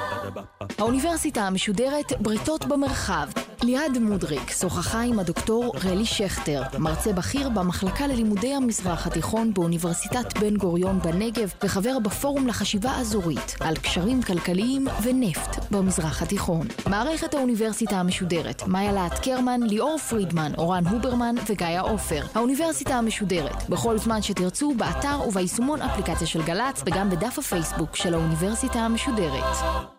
האוניברסיטה 0.78 1.42
המשודרת 1.42 2.22
בריתות 2.22 2.66
במרחב. 2.66 3.28
ליעד 3.64 3.98
מודריק 3.98 4.52
שוחחה 4.52 5.02
עם 5.02 5.20
הדוקטור 5.20 5.74
רלי 5.86 6.06
שכטר, 6.06 6.62
מרצה 6.80 7.14
בכיר 7.14 7.50
במחלקה 7.50 8.08
ללימודי 8.08 8.54
המזרח 8.54 9.08
התיכון 9.08 9.54
באוניברסיטת 9.54 10.38
בן 10.38 10.58
גוריון 10.58 11.00
בנגב 11.00 11.54
וחבר 11.64 12.00
בפורום 12.00 12.48
לחשיבה 12.48 12.96
אזורית 12.96 13.56
על 13.60 13.76
קשרים 13.76 14.22
כלכליים 14.22 14.88
ונפט 15.04 15.72
במזרח 15.72 16.22
התיכון. 16.22 16.68
מערכת 16.90 17.34
האוניברסיטה 17.34 17.96
המשודרת, 17.96 18.68
מאיה 18.68 18.92
להט 18.92 19.20
קרמן, 19.20 19.64
ליאור 19.64 19.98
פרידמן, 19.98 20.52
אורן 20.58 20.88
הוברמן 20.88 21.36
וגיא 21.50 21.82
עופר. 21.82 22.26
האוניברסיטה 22.36 22.96
המשודרת, 22.96 23.70
בכל 23.70 23.98
זמן 23.98 24.22
שתרצו, 24.22 24.74
באתר 24.78 25.20
וביישומון 25.28 25.82
אפליקציה 25.82 26.28
של 26.28 26.44
גל"צ 26.44 26.84
וגם 26.86 27.10
בדף 27.10 27.40
הפייסבוק 27.40 27.96
של 27.96 28.14
האוניברסיטה 28.14 28.80
המשודרת. 28.80 29.93